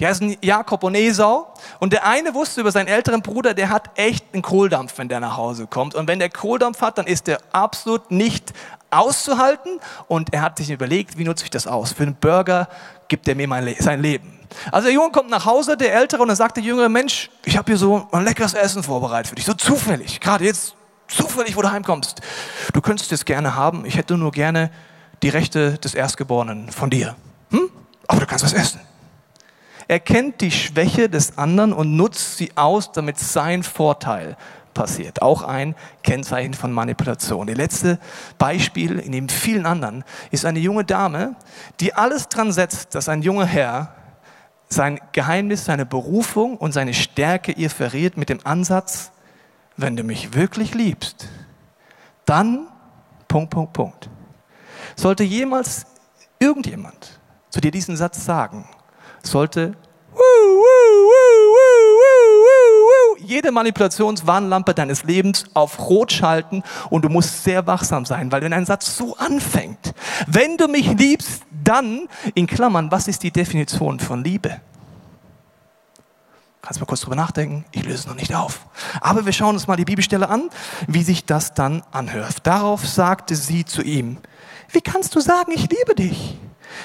Die 0.01 0.07
heißen 0.07 0.39
Jakob 0.41 0.83
und 0.83 0.95
Esau. 0.95 1.53
Und 1.79 1.93
der 1.93 2.07
eine 2.07 2.35
wusste 2.35 2.63
über 2.63 2.73
seinen 2.73 2.89
älteren 2.89 3.21
Bruder, 3.21 3.53
der 3.53 3.69
hat 3.69 3.91
echt 3.97 4.25
einen 4.33 4.43
Kohldampf, 4.43 4.97
wenn 4.97 5.09
der 5.09 5.21
nach 5.21 5.37
Hause 5.37 5.67
kommt. 5.67 5.95
Und 5.95 6.09
wenn 6.09 6.19
der 6.19 6.31
Kohldampf 6.31 6.81
hat, 6.81 6.97
dann 6.97 7.07
ist 7.07 7.27
der 7.27 7.39
absolut 7.53 8.11
nicht 8.11 8.53
auszuhalten. 8.91 9.79
Und 10.09 10.33
er 10.33 10.41
hat 10.41 10.57
sich 10.57 10.71
überlegt, 10.71 11.19
wie 11.19 11.25
nutze 11.25 11.45
ich 11.45 11.51
das 11.51 11.67
aus? 11.67 11.93
Für 11.93 12.05
einen 12.05 12.15
Burger 12.15 12.69
gibt 13.09 13.29
er 13.29 13.35
mir 13.35 13.47
mein 13.47 13.75
sein 13.79 14.01
Leben. 14.01 14.41
Also 14.73 14.87
der 14.87 14.95
Junge 14.95 15.13
kommt 15.13 15.31
nach 15.31 15.45
Hause, 15.45 15.77
der 15.77 15.95
Ältere, 15.95 16.23
und 16.23 16.29
dann 16.29 16.37
sagt 16.37 16.57
der 16.57 16.65
Jüngere, 16.65 16.89
Mensch, 16.89 17.31
ich 17.45 17.57
habe 17.57 17.71
hier 17.71 17.79
so 17.79 18.09
ein 18.11 18.25
leckeres 18.25 18.55
Essen 18.55 18.83
vorbereitet 18.83 19.29
für 19.29 19.35
dich. 19.37 19.45
So 19.45 19.55
zufällig, 19.55 20.19
gerade 20.19 20.45
jetzt 20.45 20.75
zufällig, 21.09 21.57
wo 21.57 21.63
du 21.63 21.71
heimkommst. 21.71 22.21
Du 22.73 22.81
könntest 22.81 23.13
es 23.13 23.25
gerne 23.25 23.55
haben. 23.55 23.85
Ich 23.85 23.97
hätte 23.97 24.17
nur 24.17 24.33
gerne 24.33 24.71
die 25.23 25.29
Rechte 25.29 25.79
des 25.79 25.95
Erstgeborenen 25.95 26.71
von 26.71 26.89
dir. 26.89 27.17
Hm? 27.51 27.71
Aber 28.09 28.21
du 28.21 28.27
kannst 28.27 28.45
was 28.45 28.55
essen. 28.55 28.81
Er 29.91 29.99
kennt 29.99 30.41
die 30.41 30.53
Schwäche 30.53 31.09
des 31.09 31.37
anderen 31.37 31.73
und 31.73 31.97
nutzt 31.97 32.37
sie 32.37 32.57
aus, 32.57 32.93
damit 32.93 33.19
sein 33.19 33.65
Vorteil 33.65 34.37
passiert. 34.73 35.21
Auch 35.21 35.43
ein 35.43 35.75
Kennzeichen 36.05 36.55
von 36.55 36.71
Manipulation. 36.71 37.49
Das 37.49 37.57
letzte 37.57 37.99
Beispiel, 38.39 38.99
dem 38.99 39.29
vielen 39.29 39.67
anderen, 39.67 40.05
ist 40.31 40.45
eine 40.45 40.61
junge 40.61 40.85
Dame, 40.85 41.35
die 41.81 41.93
alles 41.93 42.29
dran 42.29 42.53
setzt, 42.53 42.95
dass 42.95 43.09
ein 43.09 43.23
junger 43.23 43.47
Herr 43.47 43.93
sein 44.69 45.01
Geheimnis, 45.11 45.65
seine 45.65 45.87
Berufung 45.87 46.57
und 46.57 46.71
seine 46.71 46.95
Stärke 46.95 47.51
ihr 47.51 47.69
verrät 47.69 48.17
mit 48.17 48.29
dem 48.29 48.39
Ansatz, 48.47 49.11
wenn 49.77 49.97
du 49.97 50.05
mich 50.05 50.35
wirklich 50.35 50.73
liebst, 50.73 51.27
dann 52.27 52.69
Punkt, 53.27 53.51
Punkt, 53.51 53.73
Punkt. 53.73 54.09
Sollte 54.95 55.25
jemals 55.25 55.85
irgendjemand 56.39 57.19
zu 57.49 57.61
dir 57.61 57.73
diesen 57.73 57.97
Satz 57.97 58.25
sagen, 58.25 58.69
sollte 59.23 59.75
jede 63.31 63.53
Manipulationswarnlampe 63.53 64.75
deines 64.75 65.05
Lebens 65.05 65.45
auf 65.55 65.79
Rot 65.89 66.13
schalten 66.13 66.63
und 66.91 67.05
du 67.05 67.09
musst 67.09 67.45
sehr 67.45 67.67
wachsam 67.67 68.05
sein, 68.05 68.33
weil 68.33 68.43
wenn 68.43 68.53
ein 68.53 68.67
Satz 68.67 68.97
so 68.97 69.17
anfängt, 69.17 69.95
wenn 70.27 70.57
du 70.57 70.67
mich 70.67 70.89
liebst, 70.99 71.43
dann, 71.63 72.09
in 72.35 72.47
Klammern, 72.47 72.91
was 72.91 73.07
ist 73.07 73.23
die 73.23 73.31
Definition 73.31 74.01
von 74.01 74.25
Liebe? 74.25 74.61
Kannst 76.61 76.81
mal 76.81 76.87
kurz 76.87 77.01
drüber 77.01 77.17
nachdenken, 77.17 77.65
ich 77.73 77.85
löse 77.85 77.95
es 77.97 78.07
noch 78.07 78.17
nicht 78.17 78.35
auf. 78.35 78.67
Aber 79.01 79.25
wir 79.25 79.33
schauen 79.33 79.55
uns 79.55 79.67
mal 79.67 79.77
die 79.77 79.85
Bibelstelle 79.85 80.29
an, 80.29 80.51
wie 80.87 81.03
sich 81.03 81.25
das 81.25 81.55
dann 81.55 81.83
anhört. 81.93 82.39
Darauf 82.43 82.87
sagte 82.87 83.35
sie 83.35 83.65
zu 83.65 83.83
ihm, 83.83 84.19
wie 84.71 84.81
kannst 84.81 85.15
du 85.15 85.21
sagen, 85.21 85.53
ich 85.53 85.71
liebe 85.71 85.95
dich? 85.95 86.39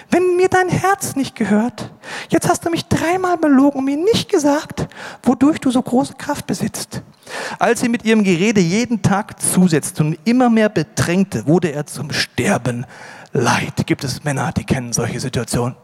Wenn 0.09 0.35
mir 0.35 0.49
dein 0.49 0.69
Herz 0.69 1.15
nicht 1.15 1.35
gehört? 1.35 1.91
Jetzt 2.29 2.49
hast 2.49 2.65
du 2.65 2.69
mich 2.69 2.85
dreimal 2.85 3.37
belogen 3.37 3.79
und 3.79 3.85
mir 3.85 3.97
nicht 3.97 4.29
gesagt, 4.29 4.87
wodurch 5.23 5.59
du 5.59 5.71
so 5.71 5.81
große 5.81 6.15
Kraft 6.15 6.47
besitzt. 6.47 7.01
Als 7.59 7.81
sie 7.81 7.89
mit 7.89 8.05
ihrem 8.05 8.23
Gerede 8.23 8.61
jeden 8.61 9.01
Tag 9.01 9.41
zusetzte 9.41 10.03
und 10.03 10.19
immer 10.25 10.49
mehr 10.49 10.69
bedrängte, 10.69 11.47
wurde 11.47 11.71
er 11.71 11.85
zum 11.85 12.11
Sterben 12.11 12.85
leid. 13.33 13.85
Gibt 13.85 14.03
es 14.03 14.23
Männer, 14.23 14.51
die 14.51 14.63
kennen 14.63 14.93
solche 14.93 15.19
Situationen? 15.19 15.75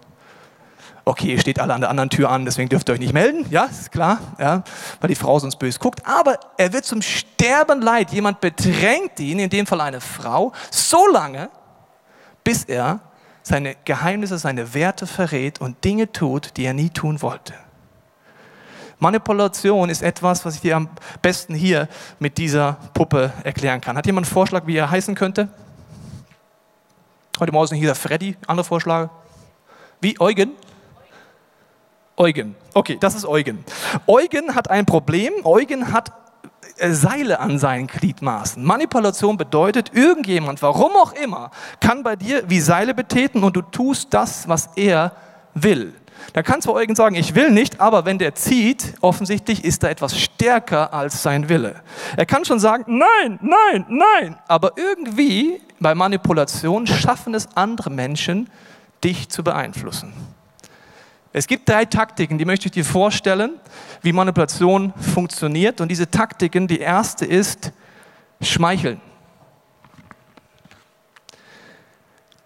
Okay, 1.04 1.32
ihr 1.32 1.40
steht 1.40 1.60
alle 1.60 1.74
an 1.74 1.82
der 1.82 1.90
anderen 1.90 2.12
Tür 2.12 2.30
an, 2.30 2.46
deswegen 2.46 2.70
dürft 2.70 2.88
ihr 2.88 2.94
euch 2.94 3.00
nicht 3.00 3.14
melden. 3.14 3.46
Ja, 3.50 3.66
ist 3.66 3.92
klar, 3.92 4.20
ja, 4.40 4.64
weil 5.00 5.08
die 5.08 5.16
Frau 5.16 5.40
sonst 5.40 5.58
böse 5.58 5.80
guckt. 5.80 6.06
Aber 6.06 6.40
er 6.58 6.74
wird 6.74 6.86
zum 6.86 7.02
Sterben 7.02 7.82
leid. 7.82 8.12
Jemand 8.12 8.40
bedrängt 8.40 9.20
ihn, 9.20 9.40
in 9.40 9.50
dem 9.50 9.66
Fall 9.66 9.82
eine 9.82 10.00
Frau, 10.00 10.52
so 10.70 11.08
lange, 11.08 11.50
bis 12.44 12.66
er 12.66 13.00
seine 13.44 13.76
Geheimnisse, 13.86 14.38
seine 14.38 14.74
Werte 14.74 15.08
verrät 15.08 15.62
und 15.62 15.84
Dinge 15.84 16.12
tut, 16.12 16.58
die 16.58 16.66
er 16.66 16.74
nie 16.74 16.90
tun 16.90 17.22
wollte. 17.22 17.54
Manipulation 19.00 19.90
ist 19.90 20.04
etwas, 20.04 20.46
was 20.46 20.56
ich 20.56 20.62
dir 20.62 20.76
am 20.76 20.88
besten 21.24 21.56
hier 21.56 21.88
mit 22.20 22.38
dieser 22.38 22.74
Puppe 22.94 23.34
erklären 23.44 23.82
kann. 23.82 23.98
Hat 23.98 24.06
jemand 24.06 24.28
einen 24.28 24.34
Vorschlag, 24.34 24.68
wie 24.68 24.76
er 24.76 24.92
heißen 24.92 25.16
könnte? 25.16 25.50
Heute 27.40 27.52
Morgen 27.52 27.76
hier 27.76 27.96
Freddy, 27.96 28.38
andere 28.46 28.64
Vorschläge? 28.64 29.10
Wie 30.02 30.20
Eugen? 30.20 30.52
Eugen. 32.16 32.56
Okay, 32.76 32.98
das 33.00 33.16
ist 33.16 33.26
Eugen. 33.26 33.66
Eugen 34.06 34.54
hat 34.54 34.70
ein 34.70 34.86
Problem. 34.86 35.34
Eugen 35.44 35.92
hat 35.92 36.12
Seile 36.78 37.40
an 37.40 37.60
seinen 37.60 37.88
Gliedmaßen. 37.88 38.64
Manipulation 38.64 39.38
bedeutet, 39.38 39.92
irgendjemand, 39.94 40.62
warum 40.62 40.92
auch 40.94 41.14
immer, 41.14 41.52
kann 41.80 42.04
bei 42.04 42.16
dir 42.16 42.44
wie 42.50 42.60
Seile 42.60 42.94
betäten 42.94 43.44
und 43.44 43.56
du 43.56 43.62
tust 43.62 44.14
das, 44.14 44.48
was 44.48 44.70
er 44.76 45.14
will. 45.54 45.94
Da 46.34 46.44
kannst 46.44 46.68
du 46.68 46.74
Eugen 46.74 46.96
sagen, 46.96 47.16
ich 47.16 47.36
will 47.36 47.52
nicht, 47.52 47.82
aber 47.82 48.06
wenn 48.06 48.18
der 48.18 48.36
zieht, 48.36 48.94
offensichtlich 49.02 49.64
ist 49.64 49.84
er 49.84 49.90
etwas 49.90 50.18
stärker 50.18 50.94
als 50.94 51.24
sein 51.24 51.50
Wille. 51.50 51.76
Er 52.16 52.26
kann 52.26 52.46
schon 52.46 52.60
sagen, 52.60 52.86
nein, 52.88 53.40
nein, 53.42 53.86
nein, 53.90 54.38
aber 54.48 54.74
irgendwie 54.78 55.62
bei 55.80 55.96
Manipulation 55.96 56.88
schaffen 56.88 57.34
es 57.34 57.50
andere 57.56 57.90
Menschen, 57.90 58.50
dich 59.04 59.30
zu 59.30 59.44
beeinflussen. 59.44 60.14
Es 61.34 61.48
gibt 61.48 61.70
drei 61.70 61.86
Taktiken, 61.86 62.38
die 62.38 62.46
möchte 62.46 62.66
ich 62.66 62.72
dir 62.72 62.84
vorstellen, 62.84 63.60
wie 64.02 64.12
Manipulation 64.12 64.94
funktioniert. 65.14 65.80
Und 65.80 65.90
diese 65.90 66.10
Taktiken, 66.10 66.68
die 66.68 66.80
erste 66.80 67.26
ist 67.26 67.72
Schmeicheln. 68.42 69.00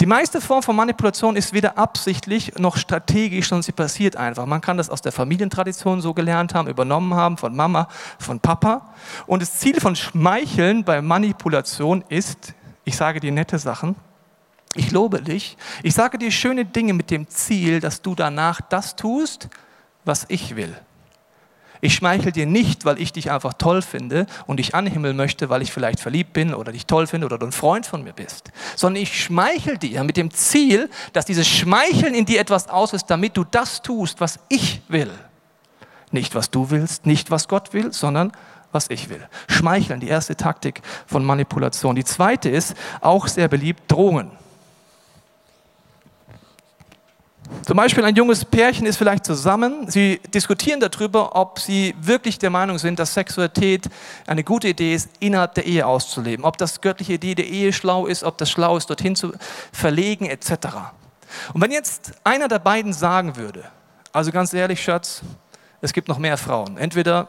Die 0.01 0.05
meiste 0.05 0.41
Form 0.41 0.61
von 0.61 0.75
Manipulation 0.75 1.35
ist 1.35 1.53
weder 1.53 1.79
absichtlich 1.79 2.59
noch 2.59 2.77
strategisch, 2.77 3.47
sondern 3.47 3.63
sie 3.63 3.71
passiert 3.71 4.17
einfach. 4.17 4.45
Man 4.45 4.61
kann 4.61 4.77
das 4.77 4.89
aus 4.89 5.01
der 5.01 5.11
Familientradition 5.13 6.01
so 6.01 6.13
gelernt 6.13 6.53
haben, 6.53 6.67
übernommen 6.67 7.15
haben 7.15 7.37
von 7.37 7.55
Mama, 7.55 7.87
von 8.19 8.39
Papa. 8.39 8.93
Und 9.25 9.41
das 9.41 9.53
Ziel 9.53 9.79
von 9.79 9.95
Schmeicheln 9.95 10.83
bei 10.83 11.01
Manipulation 11.01 12.03
ist, 12.09 12.53
ich 12.83 12.97
sage 12.97 13.19
dir 13.19 13.31
nette 13.31 13.57
Sachen, 13.57 13.95
ich 14.75 14.91
lobe 14.91 15.21
dich. 15.21 15.57
Ich 15.83 15.93
sage 15.93 16.17
dir 16.17 16.31
schöne 16.31 16.65
Dinge 16.65 16.93
mit 16.93 17.09
dem 17.09 17.27
Ziel, 17.29 17.79
dass 17.79 18.01
du 18.01 18.13
danach 18.13 18.61
das 18.61 18.95
tust, 18.95 19.49
was 20.03 20.25
ich 20.27 20.55
will. 20.55 20.75
Ich 21.81 21.93
schmeichel 21.93 22.31
dir 22.31 22.45
nicht, 22.45 22.85
weil 22.85 22.99
ich 22.99 23.13
dich 23.13 23.31
einfach 23.31 23.53
toll 23.53 23.81
finde 23.81 24.25
und 24.47 24.57
dich 24.57 24.73
anhimmeln 24.73 25.15
möchte, 25.15 25.49
weil 25.49 25.61
ich 25.61 25.71
vielleicht 25.71 25.99
verliebt 25.99 26.33
bin 26.33 26.53
oder 26.53 26.71
dich 26.71 26.85
toll 26.85 27.05
finde 27.05 27.25
oder 27.25 27.37
du 27.37 27.45
ein 27.45 27.51
Freund 27.51 27.85
von 27.85 28.03
mir 28.03 28.13
bist, 28.13 28.51
sondern 28.75 29.03
ich 29.03 29.23
schmeichel 29.23 29.77
dir 29.77 30.03
mit 30.03 30.17
dem 30.17 30.31
Ziel, 30.31 30.89
dass 31.13 31.25
dieses 31.25 31.47
Schmeicheln 31.47 32.13
in 32.13 32.25
dir 32.25 32.39
etwas 32.39 32.69
auslöst, 32.69 33.09
damit 33.09 33.37
du 33.37 33.43
das 33.43 33.81
tust, 33.81 34.19
was 34.19 34.39
ich 34.49 34.81
will. 34.87 35.11
Nicht, 36.11 36.33
was 36.33 36.49
du 36.49 36.69
willst, 36.69 37.05
nicht, 37.05 37.29
was 37.29 37.47
Gott 37.47 37.73
will, 37.73 37.93
sondern 37.93 38.31
was 38.71 38.89
ich 38.89 39.09
will. 39.09 39.27
Schmeicheln, 39.47 39.99
die 39.99 40.07
erste 40.07 40.35
Taktik 40.35 40.81
von 41.05 41.23
Manipulation. 41.23 41.95
Die 41.95 42.03
zweite 42.03 42.49
ist, 42.49 42.73
auch 43.01 43.27
sehr 43.27 43.47
beliebt, 43.47 43.83
Drohungen. 43.91 44.31
Zum 47.65 47.77
Beispiel 47.77 48.03
ein 48.03 48.15
junges 48.15 48.45
Pärchen 48.45 48.85
ist 48.85 48.97
vielleicht 48.97 49.25
zusammen, 49.25 49.89
sie 49.89 50.19
diskutieren 50.33 50.79
darüber, 50.79 51.35
ob 51.35 51.59
sie 51.59 51.95
wirklich 51.99 52.39
der 52.39 52.49
Meinung 52.49 52.77
sind, 52.77 52.99
dass 52.99 53.13
Sexualität 53.13 53.89
eine 54.27 54.43
gute 54.43 54.67
Idee 54.67 54.93
ist, 54.93 55.09
innerhalb 55.19 55.53
der 55.55 55.65
Ehe 55.65 55.85
auszuleben, 55.85 56.45
ob 56.45 56.57
das 56.57 56.81
göttliche 56.81 57.13
Idee 57.13 57.35
der 57.35 57.47
Ehe 57.47 57.73
schlau 57.73 58.07
ist, 58.07 58.23
ob 58.23 58.37
das 58.37 58.49
schlau 58.49 58.77
ist, 58.77 58.89
dorthin 58.89 59.15
zu 59.15 59.33
verlegen 59.71 60.25
etc. 60.25 60.51
Und 61.53 61.61
wenn 61.61 61.71
jetzt 61.71 62.13
einer 62.23 62.47
der 62.47 62.59
beiden 62.59 62.93
sagen 62.93 63.35
würde, 63.35 63.65
also 64.11 64.31
ganz 64.31 64.53
ehrlich, 64.53 64.83
Schatz, 64.83 65.21
es 65.81 65.93
gibt 65.93 66.07
noch 66.07 66.17
mehr 66.17 66.37
Frauen, 66.37 66.77
entweder, 66.77 67.27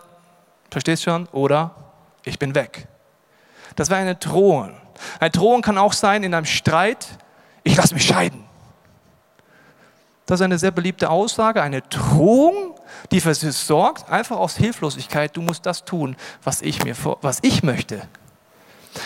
verstehst 0.71 1.03
schon, 1.03 1.27
oder 1.33 1.75
ich 2.25 2.39
bin 2.39 2.55
weg. 2.55 2.89
Das 3.75 3.91
wäre 3.91 4.01
eine 4.01 4.15
Drohung. 4.15 4.77
Eine 5.21 5.31
Drohung 5.31 5.63
kann 5.63 5.79
auch 5.79 5.93
sein 5.93 6.23
in 6.23 6.33
einem 6.33 6.47
Streit, 6.47 7.07
ich 7.65 7.77
lasse 7.77 7.95
mich 7.95 8.07
scheiden. 8.07 8.46
Das 10.27 10.41
ist 10.41 10.45
eine 10.45 10.59
sehr 10.59 10.73
beliebte 10.73 11.09
Aussage, 11.09 11.63
eine 11.63 11.83
Drohung, 11.83 12.75
die 13.13 13.21
für 13.21 13.33
sie 13.33 13.53
sorgt, 13.53 14.11
einfach 14.11 14.37
aus 14.37 14.57
Hilflosigkeit, 14.57 15.37
du 15.37 15.41
musst 15.41 15.65
das 15.65 15.85
tun, 15.85 16.17
was 16.43 16.63
ich, 16.63 16.85
mir 16.85 16.97
was 17.23 17.39
ich 17.43 17.63
möchte. 17.63 18.03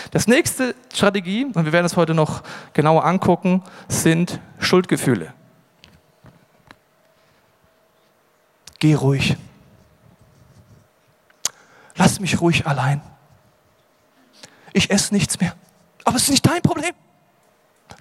Das 0.09 0.25
nächste 0.25 0.73
Strategie, 0.91 1.45
und 1.45 1.63
wir 1.63 1.71
werden 1.71 1.85
es 1.85 1.95
heute 1.95 2.15
noch 2.15 2.41
genauer 2.73 3.05
angucken, 3.05 3.63
sind 3.87 4.39
Schuldgefühle. 4.59 5.33
Geh 8.79 8.95
ruhig. 8.95 9.37
Lass 11.95 12.19
mich 12.19 12.41
ruhig 12.41 12.65
allein. 12.65 12.99
Ich 14.73 14.89
esse 14.89 15.13
nichts 15.13 15.39
mehr. 15.39 15.55
Aber 16.03 16.15
es 16.15 16.23
ist 16.23 16.29
nicht 16.29 16.47
dein 16.47 16.63
Problem. 16.63 16.93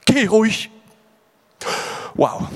Geh 0.06 0.26
ruhig. 0.26 0.70
Wow, 2.14 2.48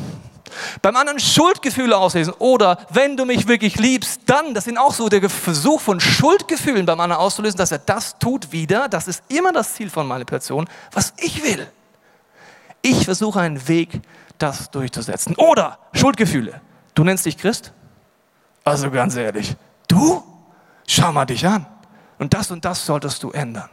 beim 0.82 0.96
anderen 0.96 1.18
Schuldgefühle 1.18 1.96
auslesen 1.96 2.34
oder 2.38 2.78
wenn 2.90 3.16
du 3.16 3.25
mich 3.25 3.49
wirklich 3.49 3.76
liebst, 3.76 4.23
dann, 4.26 4.54
das 4.54 4.64
sind 4.64 4.78
auch 4.78 4.92
so 4.92 5.08
der 5.08 5.28
Versuch 5.28 5.80
von 5.80 6.00
Schuldgefühlen 6.00 6.87
beim 6.87 7.00
anderen 7.00 7.23
auszulösen, 7.23 7.58
dass 7.58 7.73
er 7.73 7.78
das 7.78 8.18
tut 8.18 8.52
wieder, 8.52 8.88
das 8.88 9.08
ist 9.08 9.23
immer 9.28 9.52
das 9.52 9.75
Ziel 9.75 9.90
von 9.90 10.06
Manipulation, 10.06 10.68
was 10.92 11.14
ich 11.18 11.42
will. 11.42 11.66
Ich 12.82 13.04
versuche 13.04 13.40
einen 13.40 13.66
Weg, 13.68 14.00
das 14.38 14.70
durchzusetzen. 14.70 15.34
Oder 15.37 15.78
Schuldgefühle. 15.92 16.61
Du 16.94 17.04
nennst 17.04 17.25
dich 17.25 17.38
Christ? 17.38 17.73
Also 18.62 18.90
ganz 18.90 19.16
ehrlich, 19.16 19.56
du? 19.88 20.23
Schau 20.87 21.12
mal 21.12 21.25
dich 21.25 21.46
an. 21.46 21.66
Und 22.18 22.34
das 22.34 22.50
und 22.50 22.64
das 22.64 22.84
solltest 22.84 23.23
du 23.23 23.30
ändern. 23.30 23.70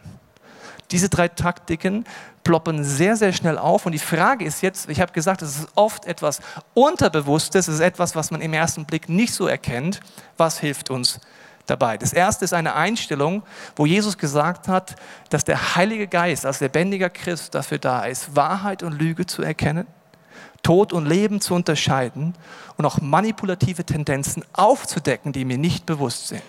Diese 0.92 1.10
drei 1.10 1.28
Taktiken 1.28 2.06
ploppen 2.44 2.84
sehr, 2.84 3.16
sehr 3.16 3.34
schnell 3.34 3.58
auf. 3.58 3.86
Und 3.86 3.94
die 3.94 4.00
Frage 4.00 4.46
ist 4.46 4.62
jetzt, 4.62 4.90
ich 4.90 5.00
habe 5.00 5.14
gesagt, 5.14 5.42
es 5.42 5.60
ist 5.60 5.68
oft 5.76 6.06
etwas 6.06 6.42
Unterbewusstes, 6.74 7.68
es 7.68 7.76
ist 7.76 7.82
etwas, 7.82 8.16
was 8.16 8.32
man 8.32 8.42
im 8.42 8.54
ersten 8.54 8.86
Blick 8.86 9.10
nicht 9.10 9.34
so 9.34 9.48
erkennt. 9.48 10.02
Was 10.38 10.60
hilft 10.60 10.90
uns 10.90 11.20
dabei? 11.66 11.98
Das 11.98 12.14
erste 12.14 12.46
ist 12.46 12.54
eine 12.54 12.76
Einstellung, 12.76 13.44
wo 13.76 13.86
Jesus 13.86 14.18
gesagt 14.18 14.68
hat, 14.68 14.96
dass 15.30 15.44
der 15.44 15.76
Heilige 15.76 16.08
Geist 16.08 16.46
als 16.46 16.60
lebendiger 16.60 17.10
Christ 17.10 17.56
dafür 17.56 17.78
da 17.78 18.06
ist, 18.06 18.36
Wahrheit 18.36 18.84
und 18.84 19.00
Lüge 19.00 19.26
zu 19.26 19.42
erkennen. 19.42 19.88
Tod 20.64 20.94
und 20.94 21.08
Leben 21.08 21.42
zu 21.42 21.56
unterscheiden 21.56 22.36
und 22.78 22.86
auch 22.86 23.02
manipulative 23.02 23.84
Tendenzen 23.84 24.44
aufzudecken, 24.54 25.34
die 25.34 25.44
mir 25.44 25.58
nicht 25.58 25.88
bewusst 25.88 26.28
sind. 26.28 26.44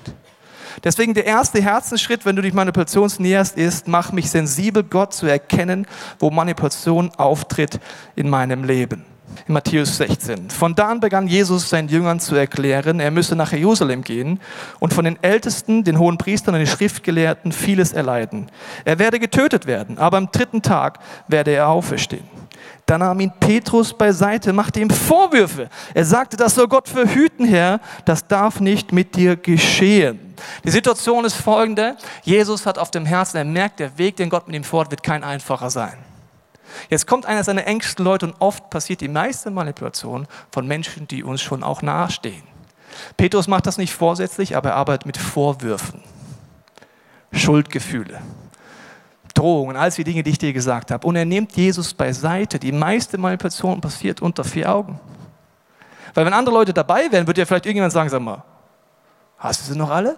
Deswegen 0.85 1.15
der 1.15 1.27
erste 1.27 1.61
Herzensschritt, 1.63 2.25
wenn 2.25 2.37
du 2.37 2.43
dich 2.43 2.53
Manipulation 2.53 3.11
näherst, 3.19 3.57
ist, 3.57 3.89
mach 3.89 4.13
mich 4.13 4.31
sensibel, 4.31 4.83
Gott 4.83 5.15
zu 5.15 5.27
erkennen, 5.27 5.87
wo 6.19 6.31
Manipulation 6.31 7.11
auftritt 7.17 7.81
in 8.17 8.29
meinem 8.31 8.65
Leben. 8.65 9.05
In 9.47 9.55
Matthäus 9.55 9.97
16. 9.97 10.51
Von 10.51 10.75
da 10.75 10.89
an 10.89 11.01
begann 11.01 11.27
Jesus 11.27 11.69
seinen 11.69 11.89
Jüngern 11.89 12.21
zu 12.21 12.35
erklären, 12.35 13.01
er 13.01 13.11
müsse 13.11 13.35
nach 13.35 13.53
Jerusalem 13.53 14.03
gehen 14.03 14.41
und 14.79 14.93
von 14.93 15.05
den 15.05 15.23
Ältesten, 15.23 15.85
den 15.85 15.99
hohen 15.99 16.19
Priestern 16.19 16.55
und 16.55 16.61
den 16.61 16.67
Schriftgelehrten 16.67 17.51
vieles 17.53 17.93
erleiden. 17.93 18.51
Er 18.85 18.99
werde 18.99 19.19
getötet 19.19 19.67
werden, 19.67 19.99
aber 19.99 20.19
am 20.19 20.31
dritten 20.31 20.63
Tag 20.63 20.99
werde 21.29 21.53
er 21.53 21.69
auferstehen. 21.69 22.25
Da 22.93 22.99
nahm 22.99 23.21
ihn 23.21 23.33
Petrus 23.41 23.95
beiseite, 23.95 24.53
machte 24.53 24.79
ihm 24.79 24.91
Vorwürfe. 24.91 25.71
Er 25.95 26.05
sagte, 26.05 26.37
das 26.37 26.57
soll 26.57 26.69
Gott 26.69 26.91
verhüten, 26.91 27.47
Herr, 27.47 27.81
das 28.05 28.29
darf 28.29 28.61
nicht 28.61 28.93
mit 28.93 29.17
dir 29.17 29.37
geschehen. 29.37 30.35
Die 30.63 30.71
Situation 30.71 31.25
ist 31.25 31.37
folgende. 31.37 31.97
Jesus 32.23 32.67
hat 32.67 32.77
auf 32.77 32.91
dem 32.91 33.07
Herzen, 33.07 33.39
er 33.39 33.47
merkt, 33.47 33.81
der 33.81 33.97
Weg, 33.97 34.17
den 34.17 34.29
Gott 34.29 34.47
mit 34.47 34.57
ihm 34.57 34.65
fordert, 34.65 34.91
wird 34.91 35.03
kein 35.03 35.25
einfacher 35.25 35.71
sein. 35.71 35.97
Jetzt 36.91 37.07
kommt 37.07 37.25
einer 37.25 37.43
seiner 37.45 37.67
engsten 37.67 38.05
Leute 38.05 38.27
und 38.27 38.35
oft 38.41 38.69
passiert 38.69 39.01
die 39.01 39.09
meiste 39.09 39.51
Manipulation 39.51 40.27
von 40.51 40.67
Menschen, 40.67 41.09
die 41.09 41.23
uns 41.23 41.41
schon 41.41 41.63
auch 41.63 41.81
nahestehen. 41.81 42.43
Petrus 43.17 43.49
macht 43.49 43.65
das 43.65 43.79
nicht 43.79 43.95
vorsätzlich, 43.95 44.55
aber 44.55 44.69
er 44.69 44.77
arbeitet 44.77 45.07
mit 45.07 45.17
Vorwürfen, 45.17 46.03
Schuldgefühle. 47.33 48.21
Drohungen, 49.43 49.77
all 49.77 49.91
die 49.91 50.05
Dinge, 50.05 50.23
die 50.23 50.31
ich 50.31 50.39
dir 50.39 50.53
gesagt 50.53 50.93
habe. 50.93 51.05
Und 51.05 51.17
er 51.17 51.25
nimmt 51.25 51.53
Jesus 51.57 51.93
beiseite. 51.93 52.61
Die 52.61 52.71
meiste 52.71 53.19
Manipulation 53.19 53.81
passiert 53.81 54.23
unter 54.23 54.45
vier 54.45 54.73
Augen. 54.73 55.01
Weil 56.15 56.25
wenn 56.25 56.33
andere 56.33 56.55
Leute 56.55 56.73
dabei 56.73 57.11
wären, 57.11 57.27
würde 57.27 57.41
ja 57.41 57.45
vielleicht 57.45 57.67
irgendjemand 57.67 57.93
sagen, 57.93 58.09
sag 58.09 58.23
mal, 58.23 58.45
hast 59.39 59.61
du 59.61 59.73
sie 59.73 59.79
noch 59.79 59.91
alle? 59.91 60.17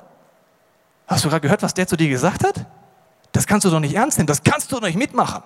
Hast 1.06 1.24
du 1.24 1.30
gerade 1.30 1.40
gehört, 1.40 1.62
was 1.62 1.72
der 1.72 1.86
zu 1.86 1.96
dir 1.96 2.08
gesagt 2.08 2.44
hat? 2.44 2.66
Das 3.32 3.46
kannst 3.46 3.64
du 3.64 3.70
doch 3.70 3.80
nicht 3.80 3.94
ernst 3.94 4.18
nehmen, 4.18 4.26
das 4.26 4.42
kannst 4.42 4.70
du 4.70 4.76
doch 4.76 4.86
nicht 4.86 4.98
mitmachen. 4.98 5.42